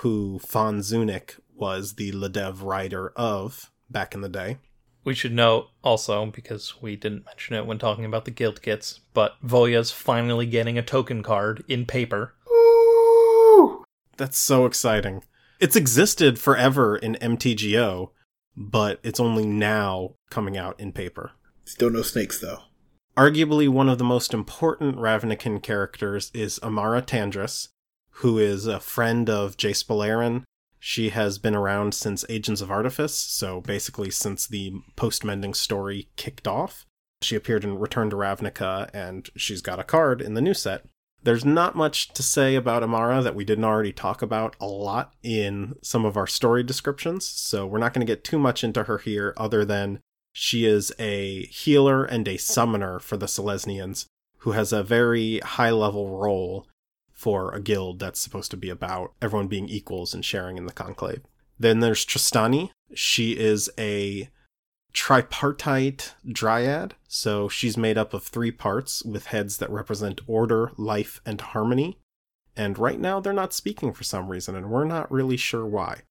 who 0.00 0.40
Von 0.40 0.82
Zunic 0.82 1.36
was 1.54 1.94
the 1.94 2.12
Ledev 2.12 2.62
rider 2.62 3.12
of 3.14 3.70
back 3.90 4.14
in 4.14 4.20
the 4.20 4.28
day. 4.28 4.58
We 5.06 5.14
should 5.14 5.32
note 5.32 5.68
also, 5.84 6.26
because 6.26 6.82
we 6.82 6.96
didn't 6.96 7.26
mention 7.26 7.54
it 7.54 7.64
when 7.64 7.78
talking 7.78 8.04
about 8.04 8.24
the 8.24 8.32
guild 8.32 8.60
kits, 8.60 8.98
but 9.14 9.36
Voya's 9.40 9.92
finally 9.92 10.46
getting 10.46 10.76
a 10.76 10.82
token 10.82 11.22
card 11.22 11.62
in 11.68 11.86
paper. 11.86 12.34
Ooh, 12.50 13.84
that's 14.16 14.36
so 14.36 14.66
exciting. 14.66 15.22
It's 15.60 15.76
existed 15.76 16.40
forever 16.40 16.96
in 16.96 17.16
MTGO, 17.22 18.10
but 18.56 18.98
it's 19.04 19.20
only 19.20 19.46
now 19.46 20.16
coming 20.28 20.56
out 20.58 20.80
in 20.80 20.90
paper. 20.90 21.30
Still 21.64 21.90
no 21.90 22.02
snakes, 22.02 22.40
though. 22.40 22.62
Arguably 23.16 23.68
one 23.68 23.88
of 23.88 23.98
the 23.98 24.04
most 24.04 24.34
important 24.34 24.96
Ravnican 24.96 25.62
characters 25.62 26.32
is 26.34 26.58
Emmara 26.64 27.00
Tandris, 27.00 27.68
who 28.10 28.38
is 28.38 28.66
a 28.66 28.80
friend 28.80 29.30
of 29.30 29.56
Jace 29.56 29.86
Beleren. 29.86 30.42
She 30.78 31.10
has 31.10 31.38
been 31.38 31.54
around 31.54 31.94
since 31.94 32.24
Agents 32.28 32.60
of 32.60 32.70
Artifice, 32.70 33.14
so 33.14 33.60
basically 33.60 34.10
since 34.10 34.46
the 34.46 34.72
post 34.94 35.24
mending 35.24 35.54
story 35.54 36.08
kicked 36.16 36.46
off. 36.46 36.84
She 37.22 37.34
appeared 37.34 37.64
in 37.64 37.78
Return 37.78 38.10
to 38.10 38.16
Ravnica, 38.16 38.90
and 38.92 39.28
she's 39.36 39.62
got 39.62 39.80
a 39.80 39.84
card 39.84 40.20
in 40.20 40.34
the 40.34 40.40
new 40.40 40.54
set. 40.54 40.84
There's 41.22 41.44
not 41.44 41.74
much 41.74 42.08
to 42.12 42.22
say 42.22 42.54
about 42.54 42.82
Emmara 42.82 43.22
that 43.24 43.34
we 43.34 43.44
didn't 43.44 43.64
already 43.64 43.92
talk 43.92 44.22
about 44.22 44.54
a 44.60 44.66
lot 44.66 45.14
in 45.22 45.74
some 45.82 46.04
of 46.04 46.16
our 46.16 46.26
story 46.26 46.62
descriptions, 46.62 47.26
so 47.26 47.66
we're 47.66 47.78
not 47.78 47.92
going 47.92 48.06
to 48.06 48.12
get 48.12 48.22
too 48.22 48.38
much 48.38 48.62
into 48.62 48.84
her 48.84 48.98
here, 48.98 49.34
other 49.36 49.64
than 49.64 50.00
she 50.32 50.66
is 50.66 50.92
a 50.98 51.46
healer 51.46 52.04
and 52.04 52.28
a 52.28 52.36
summoner 52.36 52.98
for 52.98 53.16
the 53.16 53.26
Selesnyans, 53.26 54.06
who 54.38 54.52
has 54.52 54.72
a 54.72 54.82
very 54.82 55.38
high 55.40 55.70
level 55.70 56.16
role 56.16 56.68
for 57.16 57.50
a 57.52 57.60
guild 57.60 57.98
that's 57.98 58.20
supposed 58.20 58.50
to 58.52 58.56
be 58.56 58.68
about 58.68 59.12
everyone 59.20 59.48
being 59.48 59.68
equals 59.68 60.14
and 60.14 60.24
sharing 60.24 60.58
in 60.58 60.66
the 60.66 60.72
conclave. 60.72 61.22
Then 61.58 61.80
there's 61.80 62.04
Trostani. 62.04 62.70
She 62.94 63.32
is 63.32 63.70
a 63.78 64.28
tripartite 64.92 66.14
dryad, 66.30 66.94
so 67.08 67.48
she's 67.48 67.76
made 67.76 67.98
up 67.98 68.12
of 68.14 68.22
three 68.22 68.50
parts 68.50 69.02
with 69.02 69.26
heads 69.26 69.56
that 69.56 69.70
represent 69.70 70.20
order, 70.26 70.72
life, 70.76 71.20
and 71.24 71.40
harmony. 71.40 71.98
And 72.54 72.78
right 72.78 73.00
now 73.00 73.20
they're 73.20 73.32
not 73.32 73.54
speaking 73.54 73.92
for 73.92 74.04
some 74.04 74.28
reason, 74.28 74.54
and 74.54 74.70
we're 74.70 74.84
not 74.84 75.10
really 75.10 75.36
sure 75.38 75.66
why. 75.66 76.02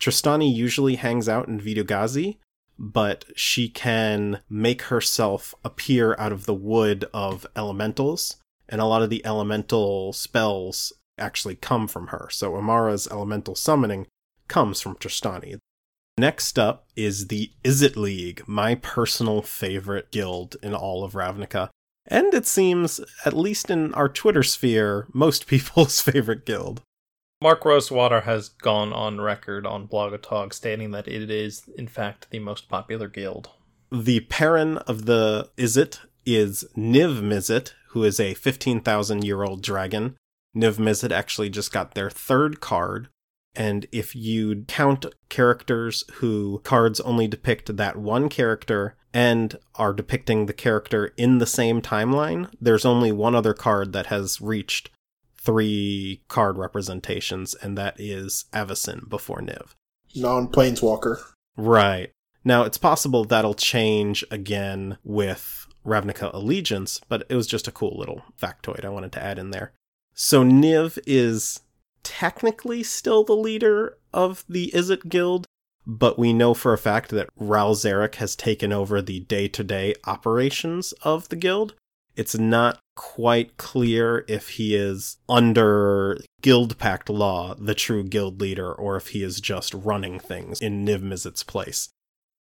Trostani 0.00 0.52
usually 0.52 0.96
hangs 0.96 1.28
out 1.28 1.48
in 1.48 1.60
Vitu-Ghazi, 1.60 2.38
but 2.78 3.26
she 3.34 3.68
can 3.68 4.40
make 4.48 4.82
herself 4.82 5.54
appear 5.64 6.14
out 6.18 6.32
of 6.32 6.46
the 6.46 6.54
wood 6.54 7.06
of 7.14 7.46
elementals, 7.56 8.36
and 8.68 8.80
a 8.80 8.86
lot 8.86 9.02
of 9.02 9.10
the 9.10 9.24
elemental 9.24 10.12
spells 10.12 10.92
actually 11.18 11.56
come 11.56 11.88
from 11.88 12.08
her. 12.08 12.28
So 12.30 12.56
Emmara's 12.56 13.08
elemental 13.08 13.54
summoning 13.54 14.06
comes 14.48 14.80
from 14.80 14.96
Trostani. 14.96 15.58
Next 16.18 16.58
up 16.58 16.86
is 16.96 17.28
the 17.28 17.52
Izzet 17.62 17.96
League, 17.96 18.42
my 18.46 18.74
personal 18.76 19.42
favorite 19.42 20.10
guild 20.10 20.56
in 20.62 20.74
all 20.74 21.04
of 21.04 21.12
Ravnica. 21.12 21.68
And 22.06 22.32
it 22.32 22.46
seems, 22.46 23.00
at 23.24 23.34
least 23.34 23.70
in 23.70 23.92
our 23.94 24.08
Twitter 24.08 24.42
sphere, 24.42 25.08
most 25.12 25.46
people's 25.46 26.00
favorite 26.00 26.46
guild. 26.46 26.82
Mark 27.42 27.66
Rosewater 27.66 28.22
has 28.22 28.48
gone 28.48 28.94
on 28.94 29.20
record 29.20 29.66
on 29.66 29.86
Blogatog 29.86 30.54
stating 30.54 30.92
that 30.92 31.06
it 31.06 31.30
is, 31.30 31.68
in 31.76 31.86
fact, 31.86 32.30
the 32.30 32.38
most 32.38 32.68
popular 32.68 33.08
guild. 33.08 33.50
The 33.92 34.20
parent 34.20 34.78
of 34.86 35.04
the 35.04 35.50
Izzet 35.58 35.98
is 36.24 36.64
Niv 36.76 37.20
Mizzet, 37.20 37.72
who 37.96 38.04
is 38.04 38.20
a 38.20 38.34
15,000 38.34 39.24
year 39.24 39.42
old 39.42 39.62
dragon. 39.62 40.18
Niv 40.54 40.74
Mizzet 40.74 41.10
actually 41.10 41.48
just 41.48 41.72
got 41.72 41.94
their 41.94 42.10
third 42.10 42.60
card. 42.60 43.08
And 43.54 43.86
if 43.90 44.14
you 44.14 44.66
count 44.68 45.06
characters 45.30 46.04
who 46.16 46.60
cards 46.62 47.00
only 47.00 47.26
depict 47.26 47.74
that 47.78 47.96
one 47.96 48.28
character 48.28 48.96
and 49.14 49.56
are 49.76 49.94
depicting 49.94 50.44
the 50.44 50.52
character 50.52 51.14
in 51.16 51.38
the 51.38 51.46
same 51.46 51.80
timeline, 51.80 52.50
there's 52.60 52.84
only 52.84 53.12
one 53.12 53.34
other 53.34 53.54
card 53.54 53.94
that 53.94 54.08
has 54.08 54.42
reached 54.42 54.90
three 55.40 56.20
card 56.28 56.58
representations, 56.58 57.54
and 57.54 57.78
that 57.78 57.98
is 57.98 58.44
Avacyn 58.52 59.08
before 59.08 59.40
Niv. 59.40 59.68
Non 60.14 60.48
Planeswalker. 60.48 61.16
Right. 61.56 62.10
Now, 62.44 62.64
it's 62.64 62.76
possible 62.76 63.24
that'll 63.24 63.54
change 63.54 64.22
again 64.30 64.98
with 65.02 65.65
Ravnica 65.86 66.32
Allegiance, 66.34 67.00
but 67.08 67.24
it 67.28 67.36
was 67.36 67.46
just 67.46 67.68
a 67.68 67.72
cool 67.72 67.96
little 67.96 68.22
factoid 68.40 68.84
I 68.84 68.90
wanted 68.90 69.12
to 69.12 69.22
add 69.22 69.38
in 69.38 69.50
there. 69.50 69.72
So, 70.14 70.42
Niv 70.42 70.98
is 71.06 71.60
technically 72.02 72.82
still 72.82 73.24
the 73.24 73.36
leader 73.36 73.98
of 74.12 74.44
the 74.48 74.70
Izzet 74.74 75.08
Guild, 75.08 75.46
but 75.86 76.18
we 76.18 76.32
know 76.32 76.54
for 76.54 76.72
a 76.72 76.78
fact 76.78 77.10
that 77.10 77.28
Ral 77.36 77.74
Zarek 77.74 78.16
has 78.16 78.34
taken 78.34 78.72
over 78.72 79.00
the 79.00 79.20
day 79.20 79.48
to 79.48 79.62
day 79.62 79.94
operations 80.04 80.92
of 81.02 81.28
the 81.28 81.36
guild. 81.36 81.74
It's 82.16 82.36
not 82.36 82.80
quite 82.96 83.56
clear 83.58 84.24
if 84.26 84.50
he 84.50 84.74
is 84.74 85.18
under 85.28 86.18
Guild 86.40 86.78
Pact 86.78 87.10
law, 87.10 87.54
the 87.54 87.74
true 87.74 88.02
guild 88.02 88.40
leader, 88.40 88.72
or 88.72 88.96
if 88.96 89.08
he 89.08 89.22
is 89.22 89.40
just 89.40 89.74
running 89.74 90.18
things 90.18 90.60
in 90.60 90.84
Niv 90.84 91.02
Mizzet's 91.02 91.42
place. 91.42 91.90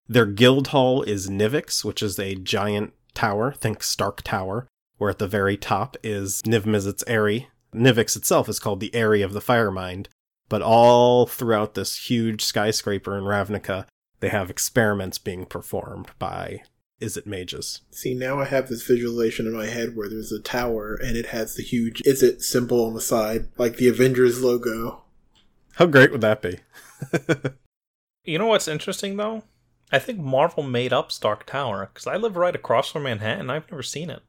Their 0.09 0.27
guild 0.27 0.69
hall 0.69 1.03
is 1.03 1.31
Nivix, 1.31 1.85
which 1.85 2.03
is 2.03 2.19
a 2.19 2.35
giant 2.35 2.93
tower, 3.15 3.53
think 3.53 3.83
Stark 3.83 4.23
Tower, 4.23 4.69
where 4.99 5.11
at 5.11 5.19
the 5.19 5.27
very 5.27 5.57
top 5.57 5.97
is 6.03 6.43
Niv 6.43 6.63
Mizzet's 6.63 7.05
Eyrie. 7.07 7.49
Nivix 7.75 8.17
itself 8.17 8.49
is 8.49 8.59
called 8.59 8.81
the 8.81 8.95
Eyrie 8.95 9.23
of 9.23 9.33
the 9.33 9.41
Firemind, 9.41 10.07
but 10.49 10.63
all 10.63 11.27
throughout 11.27 11.75
this 11.75 12.11
huge 12.11 12.45
skyscraper 12.45 13.17
in 13.17 13.25
Ravnica, 13.25 13.87
they 14.21 14.29
have 14.29 14.51
experiments 14.51 15.19
being 15.19 15.47
performed 15.47 16.11
by 16.19 16.63
Izzet 17.01 17.27
mages. 17.27 17.81
See, 17.91 18.15
now 18.15 18.39
I 18.39 18.45
have 18.45 18.69
this 18.69 18.87
visualization 18.87 19.47
in 19.47 19.55
my 19.55 19.67
head 19.67 19.97
where 19.97 20.09
there's 20.09 20.31
a 20.31 20.41
tower 20.41 20.95
and 20.95 21.17
it 21.17 21.27
has 21.27 21.55
the 21.55 21.63
huge 21.63 22.01
Izzet 22.03 22.43
symbol 22.43 22.85
on 22.85 22.95
the 22.95 23.01
side, 23.01 23.49
like 23.59 23.77
the 23.77 23.89
Avengers 23.89 24.43
logo. 24.43 25.03
How 25.75 25.87
great 25.87 26.13
would 26.13 26.21
that 26.21 26.43
be? 26.43 26.59
you 28.25 28.39
know 28.39 28.47
what's 28.47 28.69
interesting 28.69 29.17
though? 29.17 29.43
I 29.93 29.99
think 29.99 30.19
Marvel 30.19 30.63
made 30.63 30.93
up 30.93 31.13
Stark 31.13 31.45
Tower 31.45 31.91
because 31.93 32.07
I 32.07 32.17
live 32.17 32.37
right 32.37 32.55
across 32.55 32.91
from 32.91 33.03
Manhattan. 33.03 33.51
I've 33.51 33.71
never 33.71 33.83
seen 33.83 34.09
it. 34.09 34.23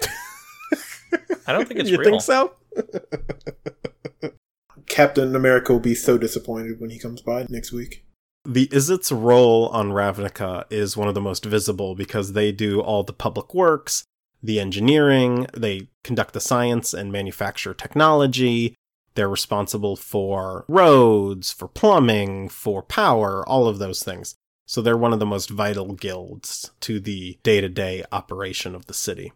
I 1.46 1.52
don't 1.52 1.68
think 1.68 1.78
it's 1.78 1.90
real. 1.90 2.00
you 2.00 2.10
real. 2.10 2.20
think 2.20 2.22
so? 2.22 2.54
Captain 4.86 5.36
America 5.36 5.72
will 5.72 5.80
be 5.80 5.94
so 5.94 6.18
disappointed 6.18 6.80
when 6.80 6.90
he 6.90 6.98
comes 6.98 7.22
by 7.22 7.46
next 7.48 7.72
week. 7.72 8.04
The 8.44 8.66
Izzet's 8.68 9.12
role 9.12 9.68
on 9.68 9.90
Ravnica 9.90 10.64
is 10.68 10.96
one 10.96 11.06
of 11.06 11.14
the 11.14 11.20
most 11.20 11.44
visible 11.44 11.94
because 11.94 12.32
they 12.32 12.50
do 12.50 12.80
all 12.80 13.04
the 13.04 13.12
public 13.12 13.54
works, 13.54 14.04
the 14.42 14.58
engineering, 14.58 15.46
they 15.56 15.88
conduct 16.02 16.34
the 16.34 16.40
science 16.40 16.92
and 16.92 17.12
manufacture 17.12 17.72
technology. 17.72 18.74
They're 19.14 19.28
responsible 19.28 19.94
for 19.94 20.64
roads, 20.66 21.52
for 21.52 21.68
plumbing, 21.68 22.48
for 22.48 22.82
power, 22.82 23.48
all 23.48 23.68
of 23.68 23.78
those 23.78 24.02
things. 24.02 24.34
So 24.72 24.80
they're 24.80 24.96
one 24.96 25.12
of 25.12 25.18
the 25.18 25.26
most 25.26 25.50
vital 25.50 25.92
guilds 25.92 26.70
to 26.80 26.98
the 26.98 27.38
day 27.42 27.60
to 27.60 27.68
day 27.68 28.04
operation 28.10 28.74
of 28.74 28.86
the 28.86 28.94
city. 28.94 29.34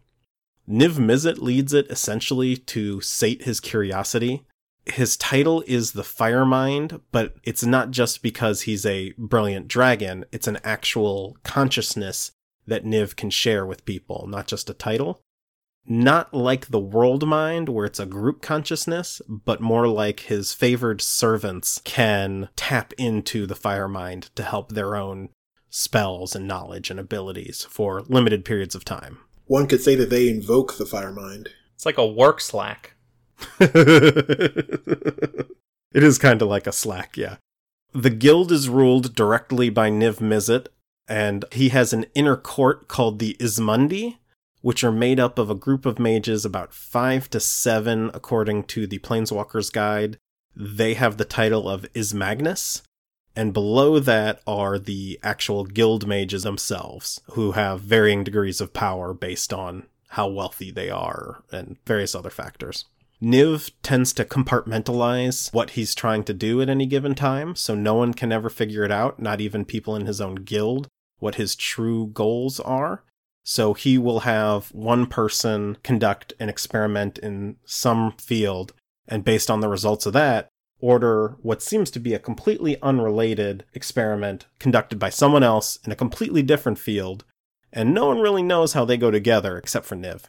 Niv 0.67 0.97
Mizzet 0.97 1.37
leads 1.37 1.73
it 1.73 1.85
essentially 1.91 2.57
to 2.57 3.01
sate 3.01 3.43
his 3.43 3.59
curiosity 3.59 4.47
his 4.93 5.17
title 5.17 5.63
is 5.67 5.91
the 5.91 6.01
Firemind, 6.01 7.01
but 7.11 7.35
it's 7.43 7.65
not 7.65 7.91
just 7.91 8.21
because 8.21 8.61
he's 8.61 8.85
a 8.85 9.13
brilliant 9.17 9.67
dragon, 9.67 10.25
it's 10.31 10.47
an 10.47 10.59
actual 10.63 11.37
consciousness 11.43 12.31
that 12.65 12.85
Niv 12.85 13.15
can 13.15 13.29
share 13.29 13.65
with 13.65 13.85
people, 13.85 14.25
not 14.27 14.47
just 14.47 14.69
a 14.69 14.73
title. 14.73 15.21
Not 15.89 16.33
like 16.33 16.67
the 16.67 16.79
World 16.79 17.25
Mind, 17.25 17.69
where 17.69 17.85
it's 17.85 17.99
a 17.99 18.05
group 18.05 18.41
consciousness, 18.41 19.21
but 19.29 19.61
more 19.61 19.87
like 19.87 20.19
his 20.21 20.53
favored 20.53 21.01
servants 21.01 21.79
can 21.85 22.49
tap 22.57 22.91
into 22.97 23.47
the 23.47 23.55
fire 23.55 23.87
mind 23.87 24.29
to 24.35 24.43
help 24.43 24.73
their 24.73 24.97
own 24.97 25.29
spells 25.69 26.35
and 26.35 26.45
knowledge 26.45 26.89
and 26.89 26.99
abilities 26.99 27.63
for 27.69 28.01
limited 28.01 28.43
periods 28.43 28.75
of 28.75 28.83
time. 28.83 29.19
One 29.45 29.65
could 29.65 29.81
say 29.81 29.95
that 29.95 30.09
they 30.09 30.27
invoke 30.27 30.77
the 30.77 30.85
fire 30.85 31.13
mind. 31.13 31.51
It's 31.73 31.85
like 31.85 31.97
a 31.97 32.05
work 32.05 32.41
slack. 32.41 32.95
it 33.59 35.47
is 35.93 36.17
kind 36.17 36.41
of 36.41 36.49
like 36.49 36.67
a 36.67 36.73
slack, 36.73 37.15
yeah. 37.15 37.37
The 37.93 38.09
guild 38.09 38.51
is 38.51 38.67
ruled 38.67 39.15
directly 39.15 39.69
by 39.69 39.89
Niv 39.89 40.17
Mizzet, 40.17 40.67
and 41.07 41.45
he 41.53 41.69
has 41.69 41.93
an 41.93 42.07
inner 42.13 42.35
court 42.35 42.89
called 42.89 43.19
the 43.19 43.37
Izmundi, 43.39 44.17
which 44.61 44.83
are 44.83 44.91
made 44.91 45.19
up 45.19 45.37
of 45.37 45.49
a 45.49 45.55
group 45.55 45.85
of 45.85 45.99
mages, 45.99 46.45
about 46.45 46.73
five 46.73 47.29
to 47.29 47.39
seven, 47.39 48.11
according 48.13 48.63
to 48.63 48.87
the 48.87 48.99
Planeswalker's 48.99 49.69
Guide. 49.69 50.17
They 50.55 50.95
have 50.95 51.17
the 51.17 51.25
title 51.25 51.69
of 51.69 51.91
Izmagnus, 51.93 52.81
and 53.35 53.53
below 53.53 53.99
that 53.99 54.41
are 54.47 54.79
the 54.79 55.19
actual 55.21 55.63
guild 55.65 56.07
mages 56.07 56.43
themselves, 56.43 57.21
who 57.31 57.51
have 57.51 57.81
varying 57.81 58.23
degrees 58.23 58.59
of 58.59 58.73
power 58.73 59.13
based 59.13 59.53
on 59.53 59.85
how 60.09 60.27
wealthy 60.27 60.71
they 60.71 60.89
are 60.89 61.43
and 61.51 61.77
various 61.85 62.15
other 62.15 62.31
factors. 62.31 62.85
Niv 63.21 63.71
tends 63.81 64.13
to 64.13 64.25
compartmentalize 64.25 65.51
what 65.53 65.71
he's 65.71 65.95
trying 65.95 66.23
to 66.23 66.33
do 66.33 66.61
at 66.61 66.69
any 66.69 66.85
given 66.85 67.15
time, 67.15 67.55
so 67.55 67.73
no 67.73 67.95
one 67.95 68.13
can 68.13 68.31
ever 68.31 68.49
figure 68.49 68.83
it 68.83 68.91
out, 68.91 69.19
not 69.19 69.41
even 69.41 69.65
people 69.65 69.95
in 69.95 70.05
his 70.05 70.21
own 70.21 70.35
guild, 70.35 70.87
what 71.19 71.35
his 71.35 71.55
true 71.55 72.07
goals 72.07 72.59
are. 72.59 73.03
So 73.49 73.73
he 73.73 73.97
will 73.97 74.21
have 74.21 74.67
one 74.73 75.05
person 75.05 75.77
conduct 75.81 76.33
an 76.37 76.49
experiment 76.49 77.17
in 77.17 77.55
some 77.63 78.11
field, 78.17 78.73
and 79.07 79.23
based 79.23 79.49
on 79.49 79.61
the 79.61 79.69
results 79.69 80.05
of 80.05 80.11
that, 80.11 80.49
order 80.81 81.37
what 81.41 81.61
seems 81.61 81.89
to 81.91 81.99
be 82.01 82.13
a 82.13 82.19
completely 82.19 82.75
unrelated 82.81 83.63
experiment 83.73 84.47
conducted 84.59 84.99
by 84.99 85.09
someone 85.09 85.43
else 85.43 85.79
in 85.85 85.93
a 85.93 85.95
completely 85.95 86.43
different 86.43 86.77
field, 86.77 87.23
and 87.71 87.93
no 87.93 88.07
one 88.07 88.19
really 88.19 88.43
knows 88.43 88.73
how 88.73 88.83
they 88.83 88.97
go 88.97 89.11
together 89.11 89.57
except 89.57 89.85
for 89.85 89.95
Niv 89.95 90.25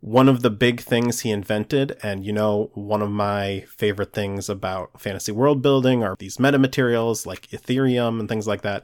one 0.00 0.28
of 0.28 0.42
the 0.42 0.50
big 0.50 0.80
things 0.80 1.20
he 1.20 1.30
invented, 1.30 1.98
and 2.02 2.24
you 2.24 2.32
know, 2.32 2.70
one 2.74 3.02
of 3.02 3.10
my 3.10 3.64
favorite 3.68 4.12
things 4.12 4.48
about 4.48 5.00
fantasy 5.00 5.32
world 5.32 5.60
building 5.60 6.02
are 6.02 6.16
these 6.18 6.38
metamaterials 6.38 7.26
like 7.26 7.48
Etherium 7.48 8.18
and 8.18 8.28
things 8.28 8.46
like 8.46 8.62
that. 8.62 8.82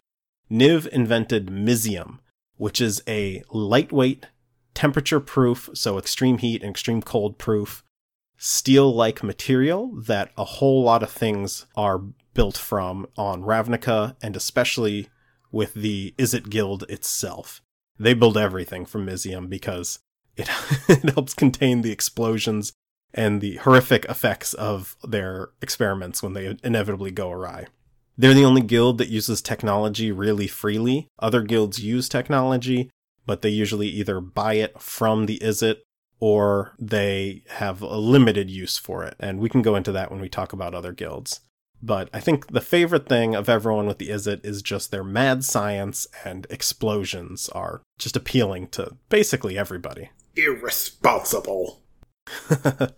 Niv 0.51 0.87
invented 0.89 1.47
Mizzium, 1.47 2.19
which 2.57 2.81
is 2.81 3.03
a 3.07 3.43
lightweight, 3.51 4.27
temperature 4.75 5.21
proof, 5.21 5.69
so 5.75 5.99
extreme 5.99 6.39
heat 6.39 6.63
and 6.63 6.71
extreme 6.71 7.03
cold 7.03 7.39
proof, 7.39 7.83
steel 8.39 8.95
like 8.95 9.23
material 9.23 9.95
that 9.97 10.31
a 10.37 10.45
whole 10.45 10.83
lot 10.83 11.03
of 11.03 11.11
things 11.11 11.67
are 11.77 12.03
built 12.35 12.57
from 12.57 13.07
on 13.17 13.43
Ravnica, 13.43 14.17
and 14.23 14.37
especially 14.37 15.09
with 15.51 15.75
the 15.75 16.15
Izzet 16.19 16.51
Guild 16.51 16.85
itself. 16.89 17.63
They 17.99 18.13
build 18.13 18.37
everything 18.37 18.85
from 18.85 19.07
Mizzium 19.07 19.49
because 19.49 20.01
it, 20.37 20.49
it 20.89 21.11
helps 21.11 21.35
contain 21.35 21.83
the 21.83 21.93
explosions 21.93 22.73
and 23.15 23.41
the 23.41 23.57
horrific 23.57 24.05
effects 24.07 24.53
of 24.55 24.97
their 25.03 25.51
experiments 25.63 26.23
when 26.23 26.35
they 26.35 26.57
inevitably 26.63 27.11
go 27.11 27.31
awry. 27.31 27.67
They're 28.19 28.35
the 28.35 28.45
only 28.45 28.63
guild 28.63 28.99
that 28.99 29.09
uses 29.09 29.43
technology 29.43 30.11
really 30.11 30.47
freely. 30.47 31.09
Other 31.19 31.43
guilds 31.43 31.79
use 31.79 32.09
technology, 32.09 32.91
but 33.27 33.43
they 33.43 33.51
usually 33.51 33.89
either 33.89 34.21
buy 34.21 34.55
it 34.55 34.81
from 34.81 35.27
the 35.27 35.39
Izzet 35.39 35.79
or 36.19 36.75
they 36.79 37.43
have 37.49 37.83
a 37.83 37.99
limited 37.99 38.51
use 38.51 38.79
for 38.79 39.05
it. 39.05 39.17
And 39.21 39.39
we 39.39 39.51
can 39.51 39.61
go 39.63 39.77
into 39.77 39.93
that 39.93 40.11
when 40.11 40.21
we 40.21 40.31
talk 40.31 40.53
about 40.53 40.75
other 40.75 40.93
guilds. 40.93 41.41
But 41.83 42.09
I 42.15 42.21
think 42.21 42.47
the 42.47 42.63
favorite 42.63 43.07
thing 43.07 43.35
of 43.35 43.51
everyone 43.51 43.87
with 43.87 43.99
the 43.99 44.09
Izzet 44.09 44.45
is 44.45 44.63
just 44.63 44.91
their 44.91 45.05
mad 45.05 45.45
science 45.45 46.07
and 46.25 46.47
explosions 46.49 47.51
are 47.51 47.83
just 47.99 48.17
appealing 48.17 48.69
to 48.69 48.97
basically 49.11 49.59
everybody. 49.59 50.11
Irresponsible. 50.37 51.83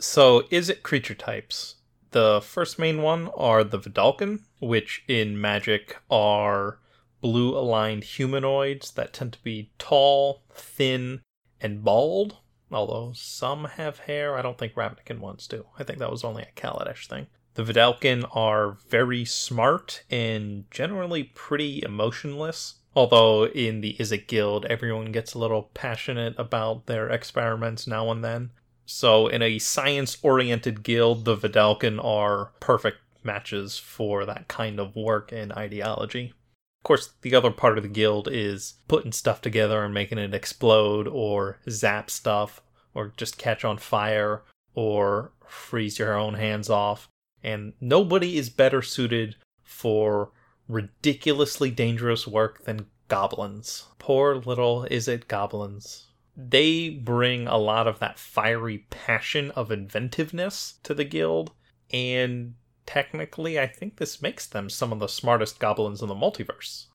So, 0.00 0.42
Izzet 0.42 0.82
creature 0.82 1.14
types? 1.14 1.74
The 2.10 2.40
first 2.40 2.78
main 2.78 3.02
one 3.02 3.28
are 3.36 3.62
the 3.62 3.78
Vedalken, 3.78 4.44
which 4.60 5.04
in 5.08 5.40
Magic 5.40 5.98
are 6.10 6.78
blue 7.20 7.56
aligned 7.56 8.04
humanoids 8.04 8.92
that 8.92 9.12
tend 9.12 9.34
to 9.34 9.42
be 9.42 9.70
tall, 9.78 10.42
thin, 10.52 11.20
and 11.60 11.84
bald. 11.84 12.38
Although 12.70 13.12
some 13.14 13.64
have 13.64 14.00
hair, 14.00 14.36
I 14.36 14.42
don't 14.42 14.58
think 14.58 14.74
Ravnican 14.74 15.20
ones 15.20 15.46
do. 15.46 15.66
I 15.78 15.84
think 15.84 15.98
that 15.98 16.10
was 16.10 16.24
only 16.24 16.42
a 16.42 16.60
Kaladesh 16.60 17.06
thing. 17.06 17.26
The 17.54 17.64
Vedalken 17.64 18.24
are 18.36 18.78
very 18.88 19.24
smart 19.24 20.04
and 20.10 20.70
generally 20.70 21.24
pretty 21.24 21.82
emotionless. 21.82 22.76
Although 22.94 23.46
in 23.46 23.80
the 23.80 23.96
Izzet 23.98 24.26
Guild, 24.28 24.64
everyone 24.66 25.12
gets 25.12 25.34
a 25.34 25.38
little 25.38 25.70
passionate 25.74 26.34
about 26.38 26.86
their 26.86 27.08
experiments 27.08 27.86
now 27.86 28.10
and 28.10 28.24
then. 28.24 28.50
So, 28.90 29.26
in 29.26 29.42
a 29.42 29.58
science 29.58 30.16
oriented 30.22 30.82
guild, 30.82 31.26
the 31.26 31.36
Vedalken 31.36 32.02
are 32.02 32.52
perfect 32.58 32.96
matches 33.22 33.76
for 33.76 34.24
that 34.24 34.48
kind 34.48 34.80
of 34.80 34.96
work 34.96 35.30
and 35.30 35.52
ideology. 35.52 36.32
Of 36.80 36.84
course, 36.84 37.10
the 37.20 37.34
other 37.34 37.50
part 37.50 37.76
of 37.76 37.82
the 37.82 37.90
guild 37.90 38.28
is 38.32 38.76
putting 38.88 39.12
stuff 39.12 39.42
together 39.42 39.84
and 39.84 39.92
making 39.92 40.16
it 40.16 40.32
explode, 40.32 41.06
or 41.06 41.58
zap 41.68 42.08
stuff, 42.08 42.62
or 42.94 43.12
just 43.18 43.36
catch 43.36 43.62
on 43.62 43.76
fire, 43.76 44.42
or 44.74 45.32
freeze 45.46 45.98
your 45.98 46.18
own 46.18 46.32
hands 46.32 46.70
off. 46.70 47.10
And 47.42 47.74
nobody 47.82 48.38
is 48.38 48.48
better 48.48 48.80
suited 48.80 49.36
for 49.62 50.30
ridiculously 50.66 51.70
dangerous 51.70 52.26
work 52.26 52.64
than 52.64 52.86
goblins. 53.08 53.84
Poor 53.98 54.36
little 54.36 54.86
Izzet 54.90 55.28
goblins 55.28 56.07
they 56.40 56.88
bring 56.88 57.48
a 57.48 57.58
lot 57.58 57.88
of 57.88 57.98
that 57.98 58.18
fiery 58.18 58.86
passion 58.90 59.50
of 59.52 59.72
inventiveness 59.72 60.78
to 60.84 60.94
the 60.94 61.04
guild 61.04 61.50
and 61.92 62.54
technically 62.86 63.58
i 63.58 63.66
think 63.66 63.96
this 63.96 64.22
makes 64.22 64.46
them 64.46 64.70
some 64.70 64.92
of 64.92 65.00
the 65.00 65.08
smartest 65.08 65.58
goblins 65.58 66.00
in 66.00 66.08
the 66.08 66.14
multiverse 66.14 66.86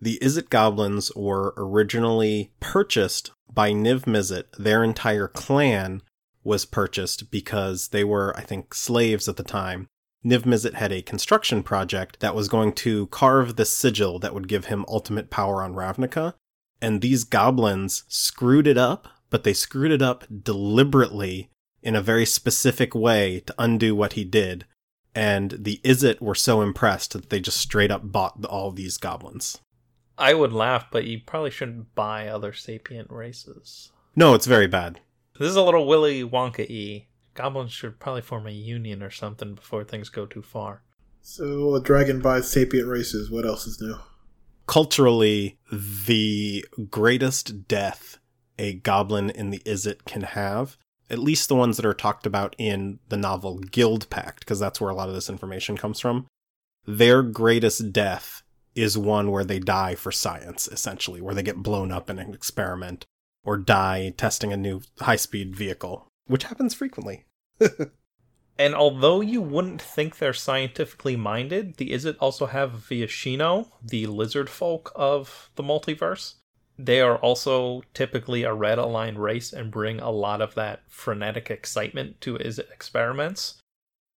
The 0.00 0.18
Izzet 0.22 0.50
goblins 0.50 1.10
were 1.16 1.54
originally 1.56 2.52
purchased 2.60 3.32
by 3.52 3.72
Niv 3.72 4.06
Mizzet. 4.06 4.44
Their 4.58 4.82
entire 4.82 5.28
clan 5.28 6.02
was 6.42 6.64
purchased 6.64 7.30
because 7.30 7.88
they 7.88 8.04
were, 8.04 8.34
I 8.36 8.42
think, 8.42 8.72
slaves 8.74 9.28
at 9.28 9.36
the 9.36 9.42
time. 9.42 9.88
Niv 10.24 10.42
Mizzet 10.42 10.74
had 10.74 10.92
a 10.92 11.02
construction 11.02 11.62
project 11.62 12.20
that 12.20 12.34
was 12.34 12.48
going 12.48 12.72
to 12.74 13.06
carve 13.08 13.56
the 13.56 13.64
sigil 13.64 14.18
that 14.20 14.34
would 14.34 14.48
give 14.48 14.66
him 14.66 14.84
ultimate 14.88 15.30
power 15.30 15.62
on 15.62 15.74
Ravnica. 15.74 16.34
And 16.82 17.00
these 17.00 17.24
goblins 17.24 18.04
screwed 18.08 18.66
it 18.66 18.78
up, 18.78 19.08
but 19.28 19.44
they 19.44 19.52
screwed 19.52 19.92
it 19.92 20.02
up 20.02 20.24
deliberately 20.42 21.50
in 21.82 21.94
a 21.96 22.02
very 22.02 22.26
specific 22.26 22.94
way 22.94 23.40
to 23.46 23.54
undo 23.58 23.94
what 23.94 24.14
he 24.14 24.24
did. 24.24 24.64
And 25.14 25.50
the 25.58 25.80
Izzet 25.84 26.20
were 26.20 26.34
so 26.34 26.62
impressed 26.62 27.12
that 27.12 27.30
they 27.30 27.40
just 27.40 27.56
straight 27.58 27.90
up 27.90 28.02
bought 28.12 28.44
all 28.44 28.70
these 28.70 28.96
goblins. 28.96 29.58
i 30.18 30.32
would 30.34 30.52
laugh 30.52 30.86
but 30.92 31.04
you 31.04 31.18
probably 31.26 31.50
shouldn't 31.50 31.94
buy 31.94 32.28
other 32.28 32.52
sapient 32.52 33.10
races 33.10 33.90
No, 34.14 34.34
it's 34.34 34.46
very 34.46 34.66
bad. 34.68 35.00
this 35.38 35.48
is 35.48 35.56
a 35.56 35.62
little 35.62 35.86
willy 35.86 36.22
wonka-y 36.22 37.06
goblins 37.34 37.72
should 37.72 37.98
probably 37.98 38.22
form 38.22 38.46
a 38.46 38.50
union 38.50 39.02
or 39.02 39.10
something 39.10 39.54
before 39.54 39.82
things 39.84 40.08
go 40.10 40.26
too 40.26 40.42
far 40.42 40.82
So 41.22 41.74
a 41.74 41.80
dragon 41.80 42.20
buys 42.20 42.50
sapient 42.50 42.86
races. 42.88 43.30
What 43.30 43.46
else 43.46 43.66
is 43.66 43.80
new? 43.80 43.96
Culturally, 44.70 45.58
the 45.72 46.64
greatest 46.90 47.66
death 47.66 48.20
a 48.56 48.74
goblin 48.74 49.28
in 49.28 49.50
the 49.50 49.58
Izzet 49.66 50.04
can 50.04 50.22
have, 50.22 50.78
at 51.10 51.18
least 51.18 51.48
the 51.48 51.56
ones 51.56 51.76
that 51.76 51.84
are 51.84 51.92
talked 51.92 52.24
about 52.24 52.54
in 52.56 53.00
the 53.08 53.16
novel 53.16 53.58
Guild 53.58 54.08
Pact, 54.10 54.38
because 54.38 54.60
that's 54.60 54.80
where 54.80 54.90
a 54.90 54.94
lot 54.94 55.08
of 55.08 55.14
this 55.16 55.28
information 55.28 55.76
comes 55.76 55.98
from, 55.98 56.28
their 56.86 57.24
greatest 57.24 57.92
death 57.92 58.44
is 58.76 58.96
one 58.96 59.32
where 59.32 59.42
they 59.42 59.58
die 59.58 59.96
for 59.96 60.12
science, 60.12 60.68
essentially, 60.68 61.20
where 61.20 61.34
they 61.34 61.42
get 61.42 61.64
blown 61.64 61.90
up 61.90 62.08
in 62.08 62.20
an 62.20 62.32
experiment 62.32 63.06
or 63.42 63.56
die 63.56 64.14
testing 64.16 64.52
a 64.52 64.56
new 64.56 64.82
high 65.00 65.16
speed 65.16 65.56
vehicle, 65.56 66.06
which 66.28 66.44
happens 66.44 66.74
frequently. 66.74 67.24
And 68.60 68.74
although 68.74 69.22
you 69.22 69.40
wouldn't 69.40 69.80
think 69.80 70.18
they're 70.18 70.34
scientifically 70.34 71.16
minded, 71.16 71.78
the 71.78 71.92
Izzet 71.92 72.16
also 72.20 72.44
have 72.44 72.86
Viashino, 72.90 73.70
the 73.82 74.06
lizard 74.06 74.50
folk 74.50 74.92
of 74.94 75.48
the 75.54 75.62
multiverse. 75.62 76.34
They 76.78 77.00
are 77.00 77.16
also 77.16 77.80
typically 77.94 78.42
a 78.42 78.52
red 78.52 78.76
aligned 78.76 79.18
race 79.18 79.54
and 79.54 79.70
bring 79.70 79.98
a 79.98 80.10
lot 80.10 80.42
of 80.42 80.54
that 80.56 80.82
frenetic 80.88 81.50
excitement 81.50 82.20
to 82.20 82.36
Izzet 82.36 82.70
experiments. 82.70 83.62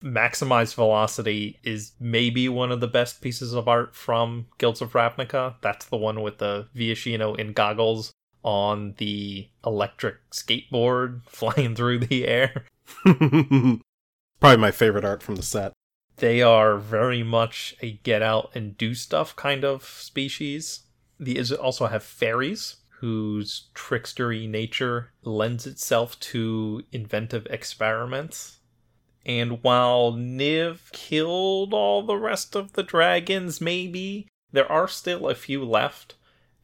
Maximized 0.02 0.74
Velocity 0.74 1.58
is 1.62 1.92
maybe 1.98 2.46
one 2.46 2.70
of 2.70 2.80
the 2.80 2.86
best 2.86 3.22
pieces 3.22 3.54
of 3.54 3.66
art 3.66 3.96
from 3.96 4.44
Guilds 4.58 4.82
of 4.82 4.92
Ravnica. 4.92 5.54
That's 5.62 5.86
the 5.86 5.96
one 5.96 6.20
with 6.20 6.36
the 6.36 6.68
Viashino 6.76 7.34
in 7.38 7.54
goggles 7.54 8.12
on 8.42 8.92
the 8.98 9.48
electric 9.64 10.16
skateboard 10.32 11.22
flying 11.30 11.74
through 11.74 12.00
the 12.00 12.28
air. 12.28 12.66
Probably 14.44 14.60
my 14.60 14.72
favorite 14.72 15.06
art 15.06 15.22
from 15.22 15.36
the 15.36 15.42
set. 15.42 15.72
they 16.16 16.42
are 16.42 16.76
very 16.76 17.22
much 17.22 17.74
a 17.80 17.92
get 17.92 18.20
out 18.20 18.50
and 18.54 18.76
do 18.76 18.94
stuff 18.94 19.34
kind 19.34 19.64
of 19.64 19.84
species. 19.84 20.82
The 21.18 21.36
Izzet 21.36 21.58
also 21.58 21.86
have 21.86 22.02
fairies 22.02 22.76
whose 23.00 23.70
trickstery 23.74 24.46
nature 24.46 25.14
lends 25.22 25.66
itself 25.66 26.20
to 26.20 26.82
inventive 26.92 27.46
experiments. 27.48 28.58
And 29.24 29.62
while 29.62 30.12
Niv 30.12 30.92
killed 30.92 31.72
all 31.72 32.02
the 32.02 32.18
rest 32.18 32.54
of 32.54 32.74
the 32.74 32.82
dragons, 32.82 33.62
maybe, 33.62 34.28
there 34.52 34.70
are 34.70 34.88
still 34.88 35.30
a 35.30 35.34
few 35.34 35.64
left, 35.64 36.16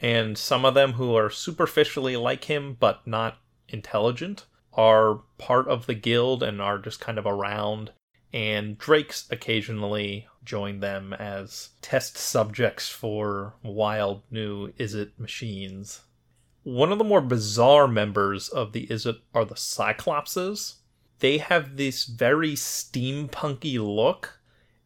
and 0.02 0.36
some 0.36 0.66
of 0.66 0.74
them 0.74 0.92
who 0.92 1.16
are 1.16 1.30
superficially 1.30 2.18
like 2.18 2.44
him 2.44 2.76
but 2.78 3.06
not 3.06 3.38
intelligent 3.70 4.44
are 4.74 5.20
part 5.38 5.68
of 5.68 5.86
the 5.86 5.94
guild 5.94 6.42
and 6.42 6.60
are 6.60 6.78
just 6.78 7.00
kind 7.00 7.18
of 7.18 7.26
around 7.26 7.92
and 8.32 8.78
Drakes 8.78 9.26
occasionally 9.30 10.28
join 10.44 10.80
them 10.80 11.12
as 11.12 11.70
test 11.82 12.16
subjects 12.16 12.88
for 12.88 13.54
wild 13.62 14.22
new 14.30 14.68
Izzet 14.72 15.18
machines. 15.18 16.02
One 16.62 16.92
of 16.92 16.98
the 16.98 17.04
more 17.04 17.20
bizarre 17.20 17.88
members 17.88 18.48
of 18.48 18.72
the 18.72 18.86
Izzet 18.86 19.18
are 19.34 19.44
the 19.44 19.54
Cyclopses. 19.56 20.76
They 21.18 21.38
have 21.38 21.76
this 21.76 22.04
very 22.04 22.52
steampunky 22.52 23.78
look 23.78 24.38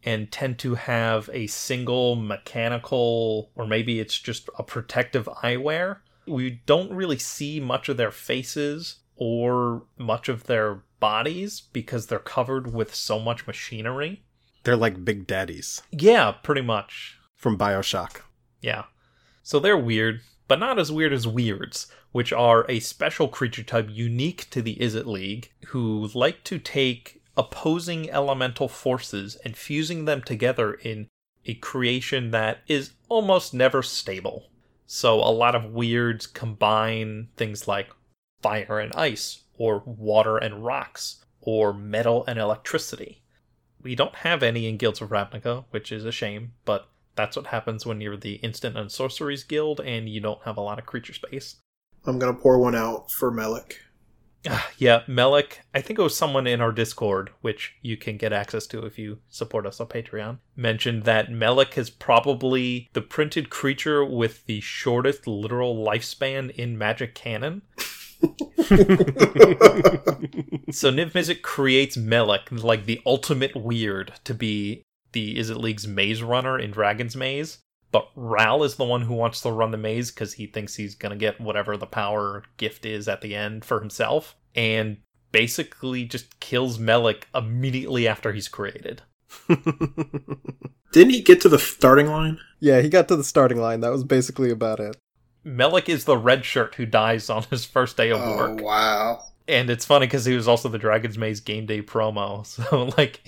and 0.03 0.31
tend 0.31 0.59
to 0.61 0.75
have 0.75 1.31
a 1.33 1.47
single 1.47 2.16
mechanical, 2.16 3.51
or 3.55 3.66
maybe 3.66 4.01
it's 4.01 4.18
just 4.18 4.49
a 4.59 4.62
protective 4.62 5.27
eyewear. 5.42 5.99
We 6.27 6.62
don't 6.66 6.92
really 6.92 7.18
see 7.18 7.61
much 7.61 7.88
of 7.88 7.97
their 7.97 8.11
faces 8.11 8.97
or 9.16 9.85
much 9.98 10.29
of 10.29 10.44
their 10.44 10.83
bodies 11.00 11.61
because 11.61 12.07
they're 12.07 12.18
covered 12.18 12.72
with 12.72 12.94
so 12.94 13.18
much 13.18 13.46
machinery. 13.46 14.22
They're 14.62 14.77
like 14.77 15.05
Big 15.05 15.27
Daddies 15.27 15.83
Yeah, 15.90 16.33
pretty 16.33 16.62
much. 16.62 17.18
from 17.37 17.59
Bioshock. 17.59 18.22
Yeah. 18.61 18.85
So 19.42 19.61
they're 19.61 19.77
weird, 19.77 20.22
but 20.48 20.59
not 20.59 20.79
as 20.79 20.90
weird 20.90 21.12
as 21.12 21.27
Weirds, 21.27 21.87
which 22.12 22.33
are 22.33 22.64
a 22.70 22.81
special 22.81 23.29
creature 23.29 23.62
type 23.62 23.88
unique 23.90 24.48
to 24.50 24.62
the 24.62 24.77
Izzet 24.77 25.05
League, 25.05 25.53
who 25.66 26.09
like 26.14 26.42
to 26.44 26.59
take 26.59 27.20
opposing 27.37 28.09
elemental 28.11 28.68
forces 28.68 29.37
and 29.44 29.57
fusing 29.57 30.07
them 30.07 30.22
together 30.22 30.72
in 30.74 31.09
a 31.44 31.55
creation 31.55 32.31
that 32.31 32.61
is 32.66 32.92
almost 33.11 33.53
never 33.53 33.83
stable. 33.83 34.48
So 34.87 35.16
a 35.16 35.29
lot 35.31 35.55
of 35.55 35.72
Weirds 35.74 36.27
combine 36.27 37.29
things 37.37 37.68
like 37.68 37.90
fire 38.44 38.78
and 38.78 38.94
ice, 38.94 39.44
or 39.57 39.83
water 39.87 40.37
and 40.37 40.66
rocks, 40.66 41.24
or 41.40 41.72
metal 41.72 42.26
and 42.28 42.38
electricity. 42.38 43.22
We 43.83 43.94
don't 43.94 44.16
have 44.16 44.42
any 44.42 44.68
in 44.68 44.76
Guilds 44.76 45.00
of 45.00 45.09
Ravnica, 45.09 45.64
which 45.70 45.90
is 45.90 46.04
a 46.04 46.12
shame, 46.12 46.52
but 46.66 46.90
that's 47.16 47.37
what 47.37 47.46
happens 47.46 47.87
when 47.87 48.02
you're 48.02 48.18
the 48.18 48.35
Instant 48.35 48.76
and 48.76 48.92
Sorceries 48.92 49.44
Guild 49.44 49.80
and 49.80 50.11
you 50.11 50.20
don't 50.20 50.42
have 50.42 50.59
a 50.59 50.61
lot 50.61 50.78
of 50.78 50.85
creature 50.85 51.14
space. 51.14 51.57
I'm 52.04 52.18
gonna 52.18 52.35
pour 52.35 52.59
one 52.59 52.74
out 52.74 53.11
for 53.11 53.30
Melek. 53.30 53.80
Ah, 54.46 54.68
yeah, 54.76 55.04
Melek, 55.07 55.62
I 55.72 55.80
think 55.80 55.98
it 55.98 56.02
was 56.02 56.14
someone 56.14 56.46
in 56.46 56.61
our 56.61 56.72
Discord, 56.72 57.30
which 57.40 57.76
you 57.80 57.96
can 57.96 58.18
get 58.18 58.35
access 58.35 58.66
to 58.66 58.85
if 58.85 58.98
you 58.98 59.20
support 59.30 59.64
us 59.64 59.80
on 59.80 59.87
Patreon, 59.87 60.37
mentioned 60.54 61.04
that 61.04 61.33
Melek 61.33 61.78
is 61.78 61.88
probably 61.88 62.90
the 62.92 63.00
printed 63.00 63.48
creature 63.48 64.04
with 64.04 64.44
the 64.44 64.61
shortest 64.61 65.26
literal 65.26 65.83
lifespan 65.83 66.50
in 66.50 66.76
Magic 66.76 67.14
Canon. 67.14 67.62
So 70.74 70.90
Niv 70.90 71.12
Mizzet 71.12 71.42
creates 71.42 71.96
Melek, 71.96 72.48
like 72.50 72.84
the 72.84 73.00
ultimate 73.06 73.54
weird, 73.54 74.12
to 74.24 74.34
be 74.34 74.82
the 75.12 75.37
Izzet 75.37 75.56
League's 75.60 75.87
maze 75.87 76.20
runner 76.20 76.58
in 76.58 76.72
Dragon's 76.72 77.14
Maze. 77.14 77.58
But 77.92 78.08
Ral 78.16 78.64
is 78.64 78.74
the 78.74 78.84
one 78.84 79.02
who 79.02 79.14
wants 79.14 79.40
to 79.42 79.52
run 79.52 79.70
the 79.70 79.76
maze 79.76 80.10
because 80.10 80.32
he 80.32 80.46
thinks 80.46 80.74
he's 80.74 80.96
going 80.96 81.10
to 81.10 81.16
get 81.16 81.40
whatever 81.40 81.76
the 81.76 81.87
power 81.87 82.42
gift 82.56 82.84
is 82.84 83.06
at 83.06 83.20
the 83.20 83.37
end 83.37 83.64
for 83.64 83.78
himself. 83.78 84.34
And 84.56 84.96
basically 85.30 86.04
just 86.04 86.40
kills 86.40 86.76
Melek 86.78 87.28
immediately 87.32 88.08
after 88.08 88.32
he's 88.32 88.48
created. 88.48 89.02
Didn't 89.48 91.12
he 91.12 91.22
get 91.22 91.40
to 91.42 91.48
the 91.48 91.58
starting 91.58 92.08
line? 92.08 92.40
yeah, 92.58 92.80
he 92.80 92.88
got 92.88 93.06
to 93.08 93.16
the 93.16 93.22
starting 93.22 93.58
line. 93.58 93.80
That 93.80 93.92
was 93.92 94.02
basically 94.02 94.50
about 94.50 94.80
it. 94.80 94.96
Melek 95.44 95.88
is 95.88 96.04
the 96.04 96.16
red 96.16 96.44
shirt 96.44 96.74
who 96.76 96.87
dies 96.87 97.28
on 97.30 97.42
his 97.44 97.64
first 97.64 97.96
day 97.96 98.11
of 98.11 98.20
Oh, 98.20 98.37
work. 98.37 98.61
wow. 98.61 99.24
And 99.46 99.68
it's 99.68 99.85
funny 99.85 100.07
because 100.07 100.24
he 100.24 100.35
was 100.35 100.48
also 100.48 100.68
the 100.70 100.78
Dragon's 100.78 101.18
Maze 101.18 101.40
game 101.40 101.66
day 101.66 101.83
promo. 101.83 102.44
So, 102.46 102.90
like, 102.96 103.20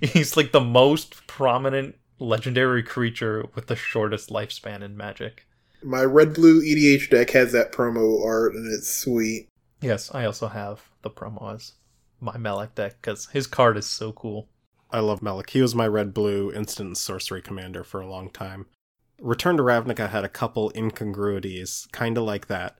he's 0.00 0.36
like 0.36 0.52
the 0.52 0.60
most 0.60 1.26
prominent 1.26 1.96
legendary 2.18 2.82
creature 2.82 3.46
with 3.54 3.66
the 3.68 3.76
shortest 3.76 4.28
lifespan 4.30 4.82
in 4.82 4.96
Magic. 4.96 5.46
My 5.82 6.04
red 6.04 6.34
blue 6.34 6.60
EDH 6.62 7.10
deck 7.10 7.30
has 7.30 7.52
that 7.52 7.72
promo 7.72 8.24
art 8.24 8.54
and 8.54 8.72
it's 8.72 8.88
sweet. 8.94 9.48
Yes, 9.80 10.14
I 10.14 10.24
also 10.26 10.46
have 10.48 10.82
the 11.02 11.10
promo 11.10 11.54
as 11.54 11.72
my 12.20 12.36
Melek 12.36 12.74
deck 12.76 12.96
because 13.00 13.26
his 13.26 13.46
card 13.48 13.76
is 13.76 13.86
so 13.86 14.12
cool. 14.12 14.48
I 14.92 15.00
love 15.00 15.22
Melek. 15.22 15.50
He 15.50 15.62
was 15.62 15.74
my 15.74 15.86
red 15.88 16.12
blue 16.14 16.52
instant 16.52 16.98
sorcery 16.98 17.42
commander 17.42 17.82
for 17.82 18.00
a 18.00 18.06
long 18.08 18.30
time. 18.30 18.66
Return 19.22 19.56
to 19.56 19.62
Ravnica 19.62 20.10
had 20.10 20.24
a 20.24 20.28
couple 20.28 20.72
incongruities, 20.74 21.86
kind 21.92 22.18
of 22.18 22.24
like 22.24 22.48
that. 22.48 22.78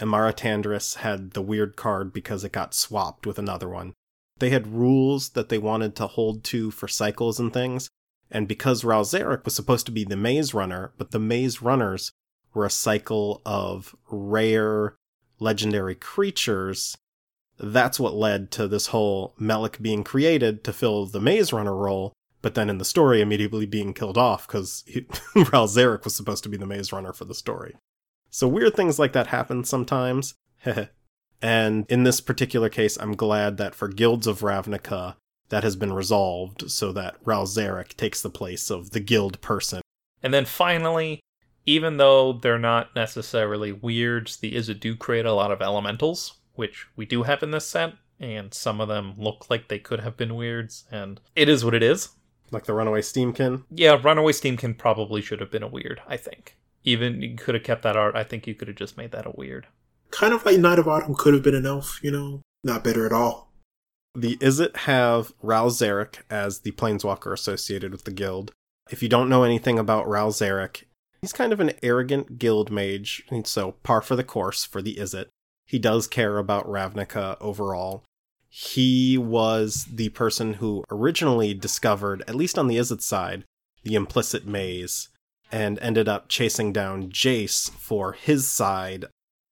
Emmara 0.00 0.34
Tandris 0.34 0.96
had 0.96 1.30
the 1.30 1.42
weird 1.42 1.76
card 1.76 2.12
because 2.12 2.42
it 2.42 2.50
got 2.50 2.74
swapped 2.74 3.28
with 3.28 3.38
another 3.38 3.68
one. 3.68 3.92
They 4.40 4.50
had 4.50 4.66
rules 4.66 5.30
that 5.30 5.50
they 5.50 5.58
wanted 5.58 5.94
to 5.96 6.08
hold 6.08 6.42
to 6.44 6.72
for 6.72 6.88
cycles 6.88 7.38
and 7.38 7.52
things, 7.52 7.88
and 8.28 8.48
because 8.48 8.82
Ral 8.82 9.04
Zarek 9.04 9.44
was 9.44 9.54
supposed 9.54 9.86
to 9.86 9.92
be 9.92 10.02
the 10.02 10.16
maze 10.16 10.52
runner, 10.52 10.92
but 10.98 11.12
the 11.12 11.20
maze 11.20 11.62
runners 11.62 12.10
were 12.52 12.64
a 12.64 12.70
cycle 12.70 13.40
of 13.46 13.94
rare 14.10 14.96
legendary 15.38 15.94
creatures, 15.94 16.96
that's 17.56 18.00
what 18.00 18.14
led 18.14 18.50
to 18.52 18.66
this 18.66 18.88
whole 18.88 19.34
Melek 19.38 19.80
being 19.80 20.02
created 20.02 20.64
to 20.64 20.72
fill 20.72 21.06
the 21.06 21.20
Maze 21.20 21.52
Runner 21.52 21.74
role, 21.74 22.12
but 22.44 22.54
then 22.54 22.68
in 22.68 22.76
the 22.76 22.84
story 22.84 23.22
immediately 23.22 23.64
being 23.64 23.94
killed 23.94 24.18
off 24.18 24.46
because 24.46 24.84
Ral 25.34 25.66
Zarek 25.66 26.04
was 26.04 26.14
supposed 26.14 26.42
to 26.42 26.50
be 26.50 26.58
the 26.58 26.66
Maze 26.66 26.92
Runner 26.92 27.14
for 27.14 27.24
the 27.24 27.34
story. 27.34 27.74
So 28.28 28.46
weird 28.46 28.76
things 28.76 28.98
like 28.98 29.14
that 29.14 29.28
happen 29.28 29.64
sometimes. 29.64 30.34
and 31.40 31.86
in 31.88 32.04
this 32.04 32.20
particular 32.20 32.68
case, 32.68 32.98
I'm 33.00 33.16
glad 33.16 33.56
that 33.56 33.74
for 33.74 33.88
Guilds 33.88 34.26
of 34.26 34.40
Ravnica, 34.40 35.14
that 35.48 35.62
has 35.62 35.74
been 35.74 35.94
resolved 35.94 36.70
so 36.70 36.92
that 36.92 37.16
Ral 37.24 37.46
Zarek 37.46 37.96
takes 37.96 38.20
the 38.20 38.28
place 38.28 38.68
of 38.68 38.90
the 38.90 39.00
guild 39.00 39.40
person. 39.40 39.80
And 40.22 40.34
then 40.34 40.44
finally, 40.44 41.20
even 41.64 41.96
though 41.96 42.34
they're 42.34 42.58
not 42.58 42.94
necessarily 42.94 43.72
weirds, 43.72 44.36
the 44.36 44.60
do 44.74 44.96
create 44.96 45.24
a 45.24 45.32
lot 45.32 45.50
of 45.50 45.62
elementals, 45.62 46.34
which 46.56 46.88
we 46.94 47.06
do 47.06 47.22
have 47.22 47.42
in 47.42 47.52
this 47.52 47.66
set, 47.66 47.94
and 48.20 48.52
some 48.52 48.82
of 48.82 48.88
them 48.88 49.14
look 49.16 49.48
like 49.48 49.68
they 49.68 49.78
could 49.78 50.00
have 50.00 50.18
been 50.18 50.36
weirds, 50.36 50.84
and 50.90 51.22
it 51.34 51.48
is 51.48 51.64
what 51.64 51.72
it 51.72 51.82
is. 51.82 52.10
Like 52.50 52.64
the 52.64 52.74
Runaway 52.74 53.00
Steamkin. 53.00 53.64
Yeah, 53.70 54.00
Runaway 54.02 54.32
Steamkin 54.32 54.76
probably 54.76 55.20
should 55.20 55.40
have 55.40 55.50
been 55.50 55.62
a 55.62 55.68
weird, 55.68 56.00
I 56.06 56.16
think. 56.16 56.56
Even 56.84 57.22
you 57.22 57.36
could 57.36 57.54
have 57.54 57.64
kept 57.64 57.82
that 57.82 57.96
art, 57.96 58.14
I 58.14 58.24
think 58.24 58.46
you 58.46 58.54
could 58.54 58.68
have 58.68 58.76
just 58.76 58.96
made 58.96 59.12
that 59.12 59.26
a 59.26 59.32
weird. 59.34 59.66
Kind 60.10 60.34
of 60.34 60.44
like 60.44 60.58
Knight 60.58 60.78
of 60.78 60.86
Autumn 60.86 61.14
could 61.14 61.34
have 61.34 61.42
been 61.42 61.54
an 61.54 61.66
elf, 61.66 61.98
you 62.02 62.10
know? 62.10 62.42
Not 62.62 62.84
better 62.84 63.06
at 63.06 63.12
all. 63.12 63.50
The 64.14 64.36
Izzet 64.36 64.76
have 64.76 65.32
Ral 65.42 65.70
Zarek 65.70 66.20
as 66.30 66.60
the 66.60 66.70
planeswalker 66.72 67.32
associated 67.32 67.90
with 67.90 68.04
the 68.04 68.12
guild. 68.12 68.52
If 68.90 69.02
you 69.02 69.08
don't 69.08 69.28
know 69.28 69.42
anything 69.42 69.78
about 69.78 70.06
Ral 70.06 70.30
Zarek, 70.30 70.84
he's 71.20 71.32
kind 71.32 71.52
of 71.52 71.58
an 71.58 71.72
arrogant 71.82 72.38
guild 72.38 72.70
mage, 72.70 73.24
and 73.30 73.46
so 73.46 73.72
par 73.82 74.02
for 74.02 74.14
the 74.14 74.22
course 74.22 74.64
for 74.64 74.82
the 74.82 74.96
Izzet. 74.96 75.26
He 75.66 75.78
does 75.78 76.06
care 76.06 76.38
about 76.38 76.68
Ravnica 76.68 77.36
overall. 77.40 78.04
He 78.56 79.18
was 79.18 79.86
the 79.90 80.10
person 80.10 80.54
who 80.54 80.84
originally 80.90 81.54
discovered, 81.54 82.22
at 82.28 82.36
least 82.36 82.56
on 82.56 82.68
the 82.68 82.76
Izzet 82.76 83.02
side, 83.02 83.44
the 83.82 83.96
implicit 83.96 84.46
maze, 84.46 85.08
and 85.50 85.78
ended 85.80 86.08
up 86.08 86.28
chasing 86.28 86.72
down 86.72 87.10
Jace 87.10 87.68
for 87.70 88.12
his 88.12 88.48
side 88.48 89.06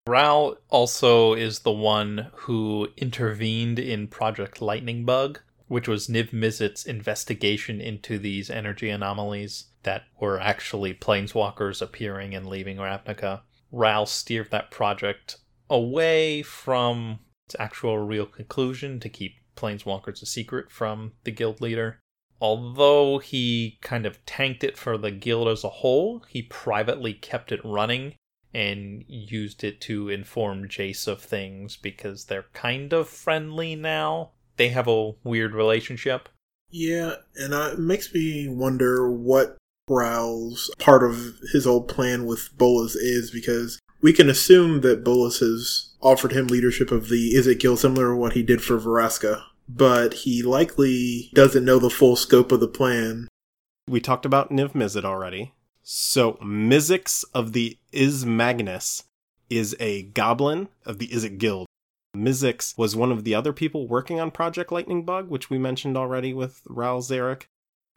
Ral 0.07 0.57
also 0.69 1.35
is 1.35 1.61
the 1.61 1.71
one 1.73 2.31
who 2.33 2.88
intervened 2.97 3.79
in 3.79 4.09
Project 4.09 4.61
Lightning 4.61 5.05
Bug, 5.05 5.41
which 5.69 5.87
was 5.87 6.09
Niv 6.09 6.31
Mizzet's 6.31 6.85
investigation 6.85 7.81
into 7.81 8.19
these 8.19 8.51
energy 8.51 8.91
anomalies 8.91 9.67
that 9.85 10.03
were 10.19 10.41
actually 10.41 10.93
planeswalkers 10.93 11.81
appearing 11.81 12.35
and 12.35 12.49
leaving 12.49 12.79
Ravnica. 12.79 13.43
Ral 13.71 14.07
steered 14.07 14.51
that 14.51 14.73
project 14.73 15.37
away 15.71 16.43
from 16.43 17.21
its 17.53 17.61
actual 17.61 17.99
real 17.99 18.27
conclusion 18.27 18.99
to 19.01 19.09
keep 19.09 19.37
planeswalkers 19.57 20.23
a 20.23 20.27
secret 20.27 20.71
from 20.71 21.12
the 21.25 21.31
guild 21.31 21.61
leader. 21.61 21.99
Although 22.41 23.19
he 23.19 23.79
kind 23.83 24.07
of 24.07 24.25
tanked 24.27 24.65
it 24.65 24.77
for 24.77 24.97
the 24.99 25.11
guild 25.11 25.49
as 25.49 25.62
a 25.62 25.69
whole, 25.69 26.25
he 26.29 26.43
privately 26.43 27.12
kept 27.12 27.53
it 27.53 27.61
running 27.65 28.15
and 28.55 29.05
used 29.07 29.62
it 29.62 29.81
to 29.83 30.09
inform 30.09 30.69
Jace 30.69 31.07
of 31.07 31.23
things 31.23 31.77
because 31.77 32.25
they're 32.25 32.47
kind 32.53 32.93
of 32.93 33.09
friendly 33.09 33.77
now. 33.77 34.31
They 34.57 34.69
have 34.71 34.88
a 34.88 35.12
weird 35.23 35.55
relationship. 35.55 36.29
Yeah, 36.71 37.17
and 37.37 37.53
it 37.53 37.79
makes 37.79 38.12
me 38.12 38.49
wonder 38.49 39.11
what 39.11 39.57
Ral's 39.88 40.71
part 40.79 41.03
of 41.03 41.37
his 41.53 41.67
old 41.67 41.87
plan 41.88 42.25
with 42.27 42.49
Bolas 42.57 42.95
is 42.97 43.31
because 43.31 43.79
we 44.03 44.12
can 44.12 44.29
assume 44.29 44.81
that 44.81 45.05
Bolas 45.05 45.38
has 45.38 45.95
offered 46.03 46.33
him 46.33 46.49
leadership 46.49 46.91
of 46.91 47.09
the 47.09 47.35
Izzet 47.35 47.61
Guild 47.61 47.79
similar 47.79 48.11
to 48.11 48.17
what 48.17 48.33
he 48.33 48.43
did 48.43 48.62
for 48.62 48.79
Vraska, 48.79 49.45
but 49.69 50.12
he 50.15 50.43
likely 50.43 51.31
doesn't 51.33 51.65
know 51.65 51.79
the 51.79 51.88
full 51.88 52.17
scope 52.17 52.53
of 52.53 52.61
the 52.61 52.69
plan. 52.69 53.29
We 53.88 54.01
talked 54.01 54.27
about 54.27 54.51
Niv 54.51 54.73
Mizzet 54.73 55.05
already. 55.05 55.55
So 55.83 56.35
Mizzix 56.35 57.25
of 57.33 57.53
the 57.53 57.79
Izmagnus 57.93 59.05
is 59.49 59.77
a 59.79 60.03
goblin 60.03 60.69
of 60.85 60.99
the 60.99 61.09
Izzet 61.09 61.38
Guild. 61.38 61.67
Mizzix 62.17 62.77
was 62.77 62.95
one 62.95 63.11
of 63.11 63.25
the 63.25 63.35
other 63.35 63.53
people 63.53 63.88
working 63.88 64.21
on 64.21 64.31
Project 64.31 64.71
Lightning 64.71 65.05
Bug, 65.05 65.29
which 65.29 65.49
we 65.49 65.59
mentioned 65.59 65.97
already 65.97 66.35
with 66.35 66.61
Ral 66.67 67.01
Zarek. 67.01 67.45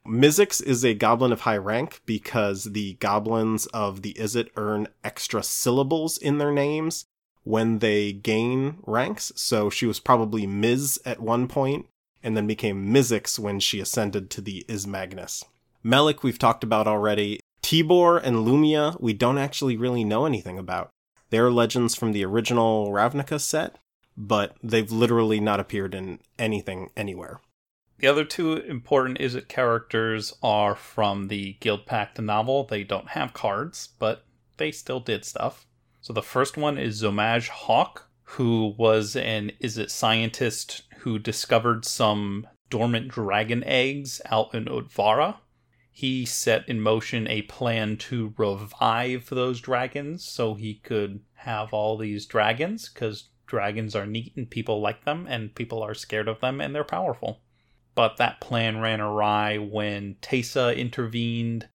Mizzix 0.08 0.62
is 0.62 0.86
a 0.86 0.94
goblin 0.94 1.32
of 1.32 1.42
high 1.42 1.58
rank 1.58 2.02
because 2.06 2.66
the 2.66 2.94
goblins 2.96 3.66
of 3.68 4.04
the 4.04 4.14
Izzet 4.14 4.50
earn 4.56 4.88
extra 5.04 5.42
syllables 5.42 6.18
in 6.18 6.38
their 6.38 6.52
names 6.52 7.06
when 7.44 7.80
they 7.80 8.14
gain 8.14 8.78
ranks. 8.86 9.32
So 9.36 9.70
she 9.72 9.88
was 9.88 10.00
probably 10.00 10.46
Miz 10.46 11.00
at 11.06 11.22
one 11.22 11.48
point 11.48 11.88
and 12.22 12.38
then 12.38 12.46
became 12.46 12.94
Mizzix 12.94 13.40
when 13.40 13.60
she 13.60 13.80
ascended 13.80 14.30
to 14.32 14.42
the 14.42 14.64
Izmagnus. 14.68 15.44
Melek, 15.84 16.24
we've 16.24 16.40
talked 16.40 16.64
about 16.64 16.88
already. 16.88 17.40
Tibor 17.64 18.22
and 18.24 18.38
Lumia, 18.38 19.00
we 19.02 19.14
don't 19.14 19.40
actually 19.40 19.76
really 19.76 20.04
know 20.04 20.26
anything 20.26 20.60
about. 20.60 20.90
They're 21.32 21.52
legends 21.52 21.96
from 21.96 22.12
the 22.12 22.26
original 22.26 22.90
Ravnica 22.90 23.40
set, 23.40 23.78
but 24.16 24.56
they've 24.62 24.92
literally 24.92 25.40
not 25.40 25.60
appeared 25.60 25.96
in 25.96 26.20
anything 26.38 26.92
anywhere. 26.96 27.40
The 27.98 28.08
other 28.08 28.26
two 28.26 28.58
important 28.58 29.20
Izzet 29.20 29.48
characters 29.48 30.34
are 30.44 30.76
from 30.76 31.30
the 31.30 31.54
Guild 31.62 31.86
Pact 31.86 32.20
novel. 32.20 32.66
They 32.66 32.84
don't 32.84 33.10
have 33.10 33.34
cards, 33.34 33.90
but 34.00 34.26
they 34.58 34.72
still 34.72 35.00
did 35.00 35.24
stuff. 35.24 35.66
So 36.02 36.12
the 36.12 36.22
first 36.22 36.58
one 36.58 36.78
is 36.78 37.02
Zomaj 37.02 37.48
Hox, 37.48 38.04
who 38.24 38.76
was 38.78 39.16
an 39.16 39.54
Izzet 39.62 39.90
scientist 39.90 40.84
who 41.00 41.18
discovered 41.18 41.86
some 41.86 42.48
dormant 42.70 43.08
dragon 43.08 43.64
eggs 43.64 44.22
out 44.26 44.54
in 44.54 44.66
Utvara. 44.66 45.38
He 45.90 46.26
set 46.26 46.68
in 46.68 46.82
motion 46.82 47.28
a 47.30 47.44
plan 47.44 47.96
to 47.98 48.34
revive 48.38 49.30
those 49.30 49.62
dragons 49.62 50.26
so 50.26 50.56
he 50.56 50.76
could 50.84 51.22
have 51.36 51.74
all 51.74 51.96
these 51.96 52.26
dragons, 52.26 52.90
because 52.90 53.30
dragons 53.48 53.96
are 53.96 54.06
neat 54.06 54.34
and 54.36 54.50
people 54.50 54.82
like 54.82 55.06
them, 55.06 55.26
and 55.30 55.56
people 55.56 55.82
are 55.82 55.94
scared 55.94 56.28
of 56.28 56.42
them 56.42 56.60
and 56.60 56.76
they're 56.76 56.84
powerful. 56.84 57.40
But 57.96 58.18
that 58.18 58.42
plan 58.42 58.82
ran 58.82 59.02
awry 59.02 59.58
when 59.58 60.16
Teysa 60.22 60.76
intervened 60.78 61.70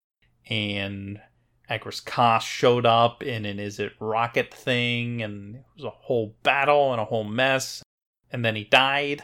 and 0.49 1.21
Agrus 1.69 2.01
Kos 2.05 2.43
showed 2.43 2.87
up 2.87 3.23
in 3.23 3.45
an 3.45 3.59
Izzet 3.59 3.93
rocket 4.01 4.55
thing, 4.55 5.23
and 5.23 5.57
it 5.57 5.64
was 5.77 5.85
a 5.85 5.91
whole 5.91 6.35
battle 6.43 6.93
and 6.93 7.01
a 7.01 7.05
whole 7.05 7.25
mess. 7.25 7.83
And 8.31 8.45
then 8.45 8.57
he 8.57 8.64
died. 8.64 9.23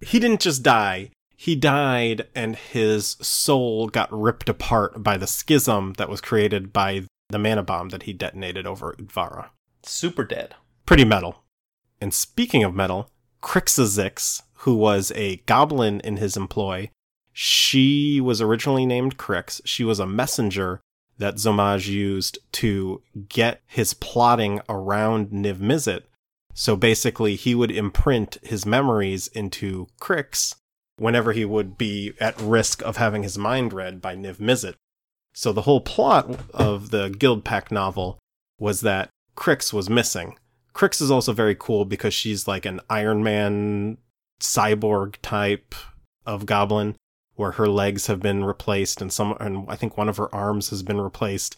He 0.00 0.18
didn't 0.18 0.40
just 0.40 0.62
die, 0.62 1.10
he 1.36 1.54
died 1.54 2.26
and 2.34 2.56
his 2.56 3.16
soul 3.20 3.88
got 3.88 4.08
ripped 4.10 4.48
apart 4.48 5.02
by 5.02 5.18
the 5.18 5.26
schism 5.26 5.92
that 5.98 6.08
was 6.08 6.22
created 6.22 6.72
by 6.72 7.02
the 7.28 7.38
mana 7.38 7.62
bomb 7.62 7.90
that 7.90 8.04
he 8.04 8.14
detonated 8.14 8.66
over 8.66 8.94
Utvara. 8.98 9.50
Super 9.82 10.24
dead. 10.24 10.54
Pretty 10.86 11.04
metal. 11.04 11.44
And 12.00 12.14
speaking 12.14 12.64
of 12.64 12.74
metal, 12.74 13.10
Crixizix, 13.42 14.42
who 14.66 14.74
was 14.74 15.12
a 15.14 15.36
goblin 15.46 16.00
in 16.00 16.16
his 16.16 16.36
employ, 16.36 16.90
She 17.32 18.18
was 18.18 18.40
originally 18.40 18.86
named 18.86 19.18
Crix. 19.18 19.60
She 19.64 19.84
was 19.84 20.00
a 20.00 20.06
messenger 20.06 20.80
that 21.18 21.34
Zomaj 21.34 21.86
used 21.86 22.38
to 22.52 23.02
get 23.28 23.60
his 23.66 23.92
plotting 23.92 24.62
around 24.70 25.28
Niv 25.28 25.58
Mizzet. 25.58 26.04
So 26.54 26.76
basically, 26.76 27.36
he 27.36 27.54
would 27.54 27.70
imprint 27.70 28.38
his 28.42 28.64
memories 28.64 29.28
into 29.28 29.86
Crix 30.00 30.54
whenever 30.96 31.32
he 31.32 31.44
would 31.44 31.76
be 31.76 32.14
at 32.18 32.40
risk 32.40 32.82
of 32.82 32.96
having 32.96 33.22
his 33.22 33.36
mind 33.36 33.74
read 33.74 34.00
by 34.00 34.16
Niv 34.16 34.38
Mizzet. 34.38 34.74
So 35.34 35.52
the 35.52 35.62
whole 35.62 35.82
plot 35.82 36.40
of 36.54 36.90
the 36.90 37.10
Guild 37.10 37.44
Pact 37.44 37.70
novel 37.70 38.18
was 38.58 38.80
that 38.80 39.10
Crix 39.36 39.74
was 39.74 39.90
missing. 39.90 40.38
Crix 40.74 41.02
is 41.02 41.10
also 41.10 41.34
very 41.34 41.54
cool 41.54 41.84
because 41.84 42.14
she's 42.14 42.48
like 42.48 42.64
an 42.64 42.80
Iron 42.88 43.22
Man 43.22 43.98
cyborg 44.40 45.16
type 45.22 45.74
of 46.24 46.46
goblin 46.46 46.96
where 47.34 47.52
her 47.52 47.68
legs 47.68 48.06
have 48.06 48.20
been 48.20 48.44
replaced 48.44 49.00
and 49.00 49.12
some 49.12 49.36
and 49.40 49.66
I 49.68 49.76
think 49.76 49.96
one 49.96 50.08
of 50.08 50.16
her 50.16 50.34
arms 50.34 50.70
has 50.70 50.82
been 50.82 51.00
replaced 51.00 51.56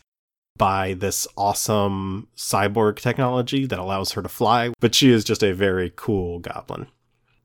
by 0.57 0.95
this 0.95 1.27
awesome 1.37 2.29
cyborg 2.37 2.99
technology 2.99 3.65
that 3.65 3.79
allows 3.79 4.13
her 4.13 4.23
to 4.23 4.29
fly, 4.29 4.73
but 4.81 4.95
she 4.95 5.11
is 5.11 5.25
just 5.25 5.43
a 5.43 5.55
very 5.55 5.93
cool 5.95 6.41
goblin. 6.41 6.89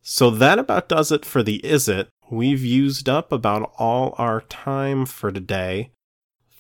So 0.02 0.30
that 0.32 0.60
about 0.60 0.90
does 0.90 1.12
it 1.12 1.24
for 1.24 1.44
the 1.44 1.62
Izzet. 1.64 2.08
We've 2.30 2.64
used 2.64 3.08
up 3.08 3.32
about 3.32 3.72
all 3.78 4.16
our 4.18 4.42
time 4.42 5.06
for 5.06 5.32
today. 5.32 5.92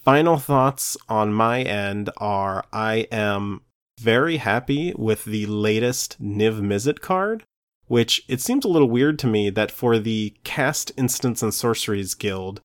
Final 0.04 0.38
thoughts 0.38 0.96
on 1.10 1.34
my 1.34 1.62
end 1.64 2.10
are 2.18 2.64
I 2.72 3.08
am 3.12 3.62
very 4.00 4.38
happy 4.38 4.94
with 4.96 5.26
the 5.26 5.46
latest 5.46 6.22
Niv 6.22 6.62
Mizzet 6.62 7.00
card, 7.00 7.44
which 7.88 8.24
it 8.28 8.42
seems 8.42 8.66
a 8.66 8.70
little 8.70 8.90
weird 8.90 9.20
to 9.20 9.28
me 9.28 9.50
that 9.50 9.72
for 9.72 10.00
the 10.00 10.34
Cast 10.44 10.92
Instance 10.98 11.42
and 11.42 11.54
Sorceries 11.54 12.14
Guild, 12.14 12.62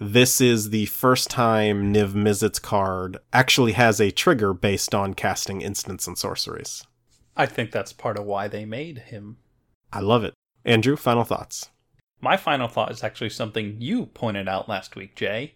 this 0.00 0.40
is 0.40 0.70
the 0.70 0.86
first 0.86 1.30
time 1.30 1.92
Niv 1.94 2.14
Mizzet's 2.14 2.58
card 2.58 3.18
actually 3.32 3.72
has 3.72 4.00
a 4.00 4.10
trigger 4.10 4.52
based 4.52 4.94
on 4.94 5.14
casting 5.14 5.60
instants 5.60 6.06
and 6.06 6.18
sorceries. 6.18 6.84
I 7.36 7.46
think 7.46 7.70
that's 7.70 7.92
part 7.92 8.18
of 8.18 8.24
why 8.24 8.48
they 8.48 8.64
made 8.64 8.98
him. 8.98 9.36
I 9.92 10.00
love 10.00 10.24
it. 10.24 10.34
Andrew, 10.64 10.96
final 10.96 11.24
thoughts. 11.24 11.70
My 12.20 12.36
final 12.36 12.68
thought 12.68 12.92
is 12.92 13.02
actually 13.02 13.30
something 13.30 13.76
you 13.80 14.06
pointed 14.06 14.48
out 14.48 14.68
last 14.68 14.96
week, 14.96 15.16
Jay. 15.16 15.54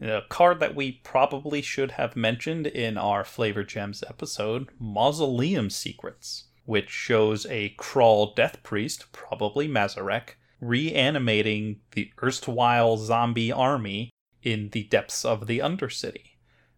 A 0.00 0.22
card 0.28 0.60
that 0.60 0.74
we 0.76 0.92
probably 0.92 1.60
should 1.60 1.92
have 1.92 2.16
mentioned 2.16 2.66
in 2.66 2.96
our 2.96 3.24
Flavor 3.24 3.64
Gems 3.64 4.04
episode 4.08 4.68
Mausoleum 4.78 5.70
Secrets, 5.70 6.47
which 6.68 6.90
shows 6.90 7.46
a 7.46 7.74
Kraul 7.78 8.36
Death 8.36 8.62
Priest, 8.62 9.10
probably 9.10 9.66
Mazirek, 9.66 10.34
reanimating 10.60 11.80
the 11.92 12.12
erstwhile 12.22 12.98
zombie 12.98 13.50
army 13.50 14.10
in 14.42 14.68
the 14.68 14.82
depths 14.82 15.24
of 15.24 15.46
the 15.46 15.60
Undercity. 15.60 16.32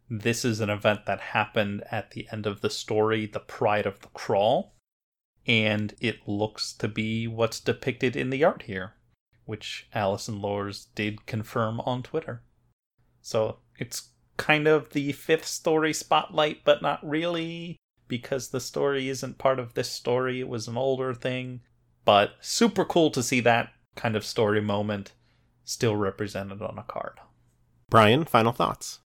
This 0.08 0.44
is 0.44 0.60
an 0.60 0.70
event 0.70 1.06
that 1.06 1.20
happened 1.20 1.82
at 1.90 2.12
the 2.12 2.28
end 2.30 2.46
of 2.46 2.60
the 2.60 2.70
story, 2.70 3.26
The 3.26 3.40
Pride 3.40 3.84
of 3.84 3.98
the 3.98 4.06
Kraul, 4.10 4.74
and 5.44 5.92
it 6.00 6.28
looks 6.28 6.72
to 6.74 6.86
be 6.86 7.26
what's 7.26 7.58
depicted 7.58 8.14
in 8.14 8.30
the 8.30 8.44
art 8.44 8.62
here, 8.62 8.94
which 9.44 9.88
Allison 9.92 10.40
Lores 10.40 10.86
did 10.94 11.26
confirm 11.26 11.80
on 11.80 12.04
Twitter. 12.04 12.44
So 13.22 13.58
it's 13.76 14.10
kind 14.36 14.68
of 14.68 14.90
the 14.90 15.10
fifth 15.10 15.46
story 15.46 15.92
spotlight, 15.92 16.62
but 16.62 16.80
not 16.80 17.00
really, 17.02 17.76
because 18.10 18.48
the 18.48 18.60
story 18.60 19.08
isn't 19.08 19.38
part 19.38 19.58
of 19.58 19.72
this 19.72 19.90
story. 19.90 20.40
It 20.40 20.48
was 20.48 20.68
an 20.68 20.76
older 20.76 21.14
thing. 21.14 21.62
But 22.04 22.32
super 22.40 22.84
cool 22.84 23.10
to 23.12 23.22
see 23.22 23.40
that 23.40 23.70
kind 23.96 24.16
of 24.16 24.24
story 24.26 24.60
moment 24.60 25.12
still 25.64 25.96
represented 25.96 26.60
on 26.60 26.76
a 26.76 26.82
card. 26.82 27.18
Brian, 27.88 28.24
final 28.24 28.52
thoughts. 28.52 28.98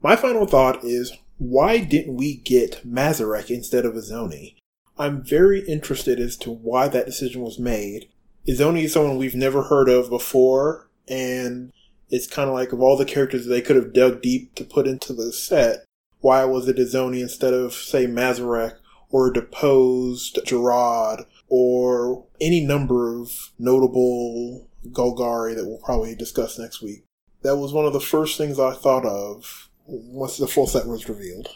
My 0.00 0.16
final 0.16 0.46
thought 0.46 0.84
is 0.84 1.12
why 1.38 1.78
didn't 1.78 2.16
we 2.16 2.36
get 2.36 2.86
Mazirek 2.86 3.50
instead 3.50 3.84
of 3.84 3.94
Izoni? 3.94 4.56
I'm 4.96 5.24
very 5.24 5.60
interested 5.66 6.20
as 6.20 6.36
to 6.38 6.50
why 6.50 6.88
that 6.88 7.06
decision 7.06 7.42
was 7.42 7.58
made. 7.58 8.08
Izoni 8.48 8.84
is 8.84 8.92
someone 8.92 9.16
we've 9.16 9.34
never 9.34 9.64
heard 9.64 9.88
of 9.88 10.08
before, 10.10 10.88
and 11.08 11.72
it's 12.10 12.28
kind 12.28 12.48
of 12.48 12.54
like 12.54 12.72
of 12.72 12.80
all 12.80 12.96
the 12.96 13.04
characters 13.04 13.46
they 13.46 13.60
could 13.60 13.76
have 13.76 13.92
dug 13.92 14.22
deep 14.22 14.54
to 14.54 14.64
put 14.64 14.86
into 14.86 15.12
the 15.12 15.32
set, 15.32 15.84
why 16.24 16.42
was 16.46 16.66
it 16.68 16.78
Izoni 16.78 17.20
instead 17.20 17.52
of, 17.52 17.74
say, 17.74 18.06
Mazirek 18.06 18.78
or 19.10 19.30
Deposed 19.30 20.38
Jarad 20.46 21.26
or 21.48 22.24
any 22.40 22.64
number 22.64 23.20
of 23.20 23.52
notable 23.58 24.70
Golgari 24.88 25.54
that 25.54 25.66
we'll 25.66 25.82
probably 25.84 26.14
discuss 26.14 26.58
next 26.58 26.80
week? 26.80 27.04
That 27.42 27.56
was 27.56 27.74
one 27.74 27.84
of 27.84 27.92
the 27.92 28.00
first 28.00 28.38
things 28.38 28.58
I 28.58 28.72
thought 28.72 29.04
of 29.04 29.68
once 29.84 30.38
the 30.38 30.46
full 30.46 30.66
set 30.66 30.86
was 30.86 31.10
revealed. 31.10 31.48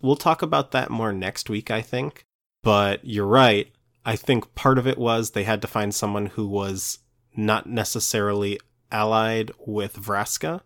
We'll 0.00 0.14
talk 0.14 0.42
about 0.42 0.70
that 0.70 0.90
more 0.90 1.12
next 1.12 1.50
week, 1.50 1.68
I 1.68 1.82
think. 1.82 2.22
But 2.62 3.04
you're 3.04 3.26
right. 3.26 3.66
I 4.04 4.14
think 4.14 4.54
part 4.54 4.78
of 4.78 4.86
it 4.86 4.98
was 4.98 5.32
they 5.32 5.42
had 5.42 5.60
to 5.62 5.66
find 5.66 5.92
someone 5.92 6.26
who 6.26 6.46
was 6.46 7.00
not 7.36 7.68
necessarily 7.68 8.60
allied 8.92 9.50
with 9.66 9.96
Vraska, 9.96 10.60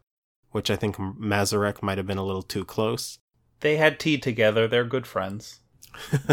which 0.51 0.71
I 0.71 0.77
think 0.77 0.97
Mazirek 0.97 1.83
might 1.83 1.97
have 1.97 2.07
been 2.07 2.19
a 2.19 2.25
little 2.27 2.43
too 2.43 2.67
close. 2.67 3.19
They 3.63 3.77
had 3.77 3.99
tea 3.99 4.19
together. 4.19 4.69
They're 4.69 4.85
good 4.85 5.07
friends. 5.07 5.61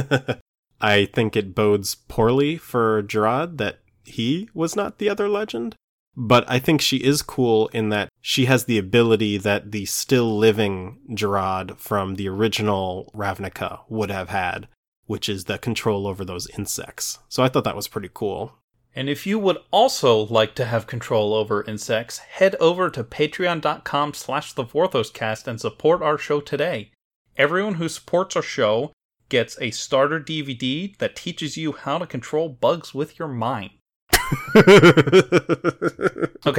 I 0.82 1.06
think 1.06 1.36
it 1.36 1.56
bodes 1.56 1.96
poorly 1.96 2.58
for 2.58 3.04
Jarad 3.04 3.58
that 3.58 3.80
he 4.04 4.50
was 4.54 4.76
not 4.76 4.98
the 4.98 5.10
other 5.10 5.30
legend. 5.30 5.76
But 6.16 6.44
I 6.50 6.60
think 6.60 6.82
she 6.82 6.98
is 6.98 7.22
cool 7.22 7.68
in 7.70 7.90
that 7.90 8.10
she 8.20 8.46
has 8.46 8.66
the 8.66 8.78
ability 8.78 9.38
that 9.38 9.72
the 9.72 9.86
still 9.86 10.38
living 10.38 11.00
Jarad 11.12 11.78
from 11.78 12.16
the 12.16 12.28
original 12.28 13.12
Ravnica 13.16 13.82
would 13.88 14.10
have 14.10 14.30
had, 14.30 14.68
which 15.06 15.30
is 15.30 15.46
the 15.46 15.58
control 15.58 16.08
over 16.08 16.26
those 16.26 16.50
insects. 16.58 17.20
So 17.30 17.44
I 17.44 17.48
thought 17.48 17.64
that 17.64 17.76
was 17.76 17.88
pretty 17.88 18.10
cool. 18.12 18.56
And 18.96 19.08
if 19.08 19.28
you 19.28 19.38
would 19.38 19.60
also 19.72 20.26
like 20.26 20.56
to 20.56 20.66
have 20.66 20.88
control 20.88 21.36
over 21.36 21.64
insects, 21.64 22.18
head 22.18 22.56
over 22.56 22.90
to 22.90 23.04
patreon.com 23.04 24.16
slash 24.16 24.54
the 24.54 24.66
Vorthoscast 24.66 25.48
and 25.48 25.62
support 25.62 26.02
our 26.02 26.18
show 26.18 26.42
today. 26.42 26.92
Everyone 27.40 27.76
who 27.76 27.88
supports 27.88 28.36
our 28.36 28.42
show 28.42 28.92
gets 29.30 29.58
a 29.62 29.72
starter 29.72 30.20
DVD 30.20 30.98
that 30.98 31.16
teaches 31.16 31.56
you 31.56 31.72
how 31.72 31.98
to 31.98 32.06
control 32.06 32.50
bugs 32.50 32.94
with 32.94 33.18
your 33.18 33.30
mind. 33.30 33.70
okay, 34.58 34.68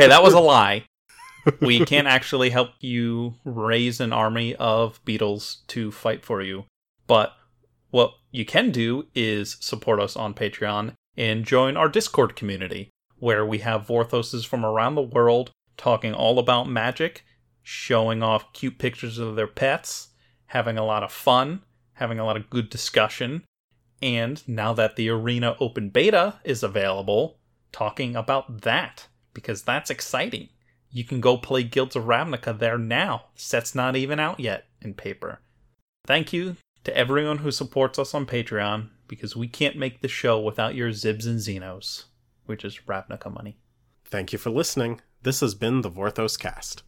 that 0.08 0.22
was 0.22 0.32
a 0.32 0.40
lie. 0.40 0.86
We 1.60 1.84
can't 1.84 2.06
actually 2.06 2.48
help 2.48 2.70
you 2.80 3.34
raise 3.44 4.00
an 4.00 4.14
army 4.14 4.54
of 4.54 5.04
beetles 5.04 5.58
to 5.68 5.92
fight 5.92 6.24
for 6.24 6.40
you. 6.40 6.64
But 7.06 7.34
what 7.90 8.14
you 8.30 8.46
can 8.46 8.70
do 8.70 9.06
is 9.14 9.58
support 9.60 10.00
us 10.00 10.16
on 10.16 10.32
Patreon 10.32 10.94
and 11.14 11.44
join 11.44 11.76
our 11.76 11.90
Discord 11.90 12.36
community, 12.36 12.88
where 13.18 13.44
we 13.44 13.58
have 13.58 13.86
Vorthoses 13.86 14.46
from 14.46 14.64
around 14.64 14.94
the 14.94 15.02
world 15.02 15.50
talking 15.76 16.14
all 16.14 16.38
about 16.38 16.70
magic, 16.70 17.22
showing 17.62 18.22
off 18.22 18.54
cute 18.54 18.78
pictures 18.78 19.18
of 19.18 19.36
their 19.36 19.46
pets, 19.46 20.09
having 20.51 20.76
a 20.76 20.84
lot 20.84 21.05
of 21.05 21.12
fun, 21.12 21.62
having 21.92 22.18
a 22.18 22.24
lot 22.24 22.36
of 22.36 22.51
good 22.51 22.68
discussion, 22.70 23.44
and 24.03 24.42
now 24.48 24.72
that 24.72 24.96
the 24.96 25.09
Arena 25.09 25.55
Open 25.61 25.90
Beta 25.90 26.40
is 26.42 26.64
available, 26.64 27.38
talking 27.70 28.16
about 28.16 28.62
that, 28.62 29.07
because 29.32 29.62
that's 29.62 29.90
exciting. 29.90 30.48
You 30.90 31.05
can 31.05 31.20
go 31.20 31.36
play 31.36 31.62
Guilds 31.62 31.94
of 31.94 32.05
Ravnica 32.05 32.59
there 32.59 32.78
now. 32.78 33.26
Set's 33.36 33.76
not 33.76 33.94
even 33.94 34.18
out 34.18 34.40
yet 34.40 34.66
in 34.82 34.94
paper. 34.94 35.40
Thank 36.05 36.32
you 36.32 36.57
to 36.82 36.96
everyone 36.96 37.38
who 37.38 37.53
supports 37.53 37.96
us 37.96 38.12
on 38.12 38.26
Patreon 38.26 38.88
because 39.07 39.36
we 39.36 39.46
can't 39.46 39.76
make 39.76 40.01
the 40.01 40.09
show 40.09 40.40
without 40.40 40.74
your 40.74 40.90
Zibs 40.90 41.26
and 41.26 41.38
Zinos, 41.38 42.07
which 42.46 42.64
is 42.64 42.80
Ravnica 42.88 43.32
money. 43.32 43.57
Thank 44.05 44.32
you 44.32 44.38
for 44.40 44.51
listening. 44.51 45.01
This 45.22 45.38
has 45.38 45.55
been 45.55 45.82
the 45.82 45.90
Vorthos 45.92 46.36
Cast. 46.36 46.82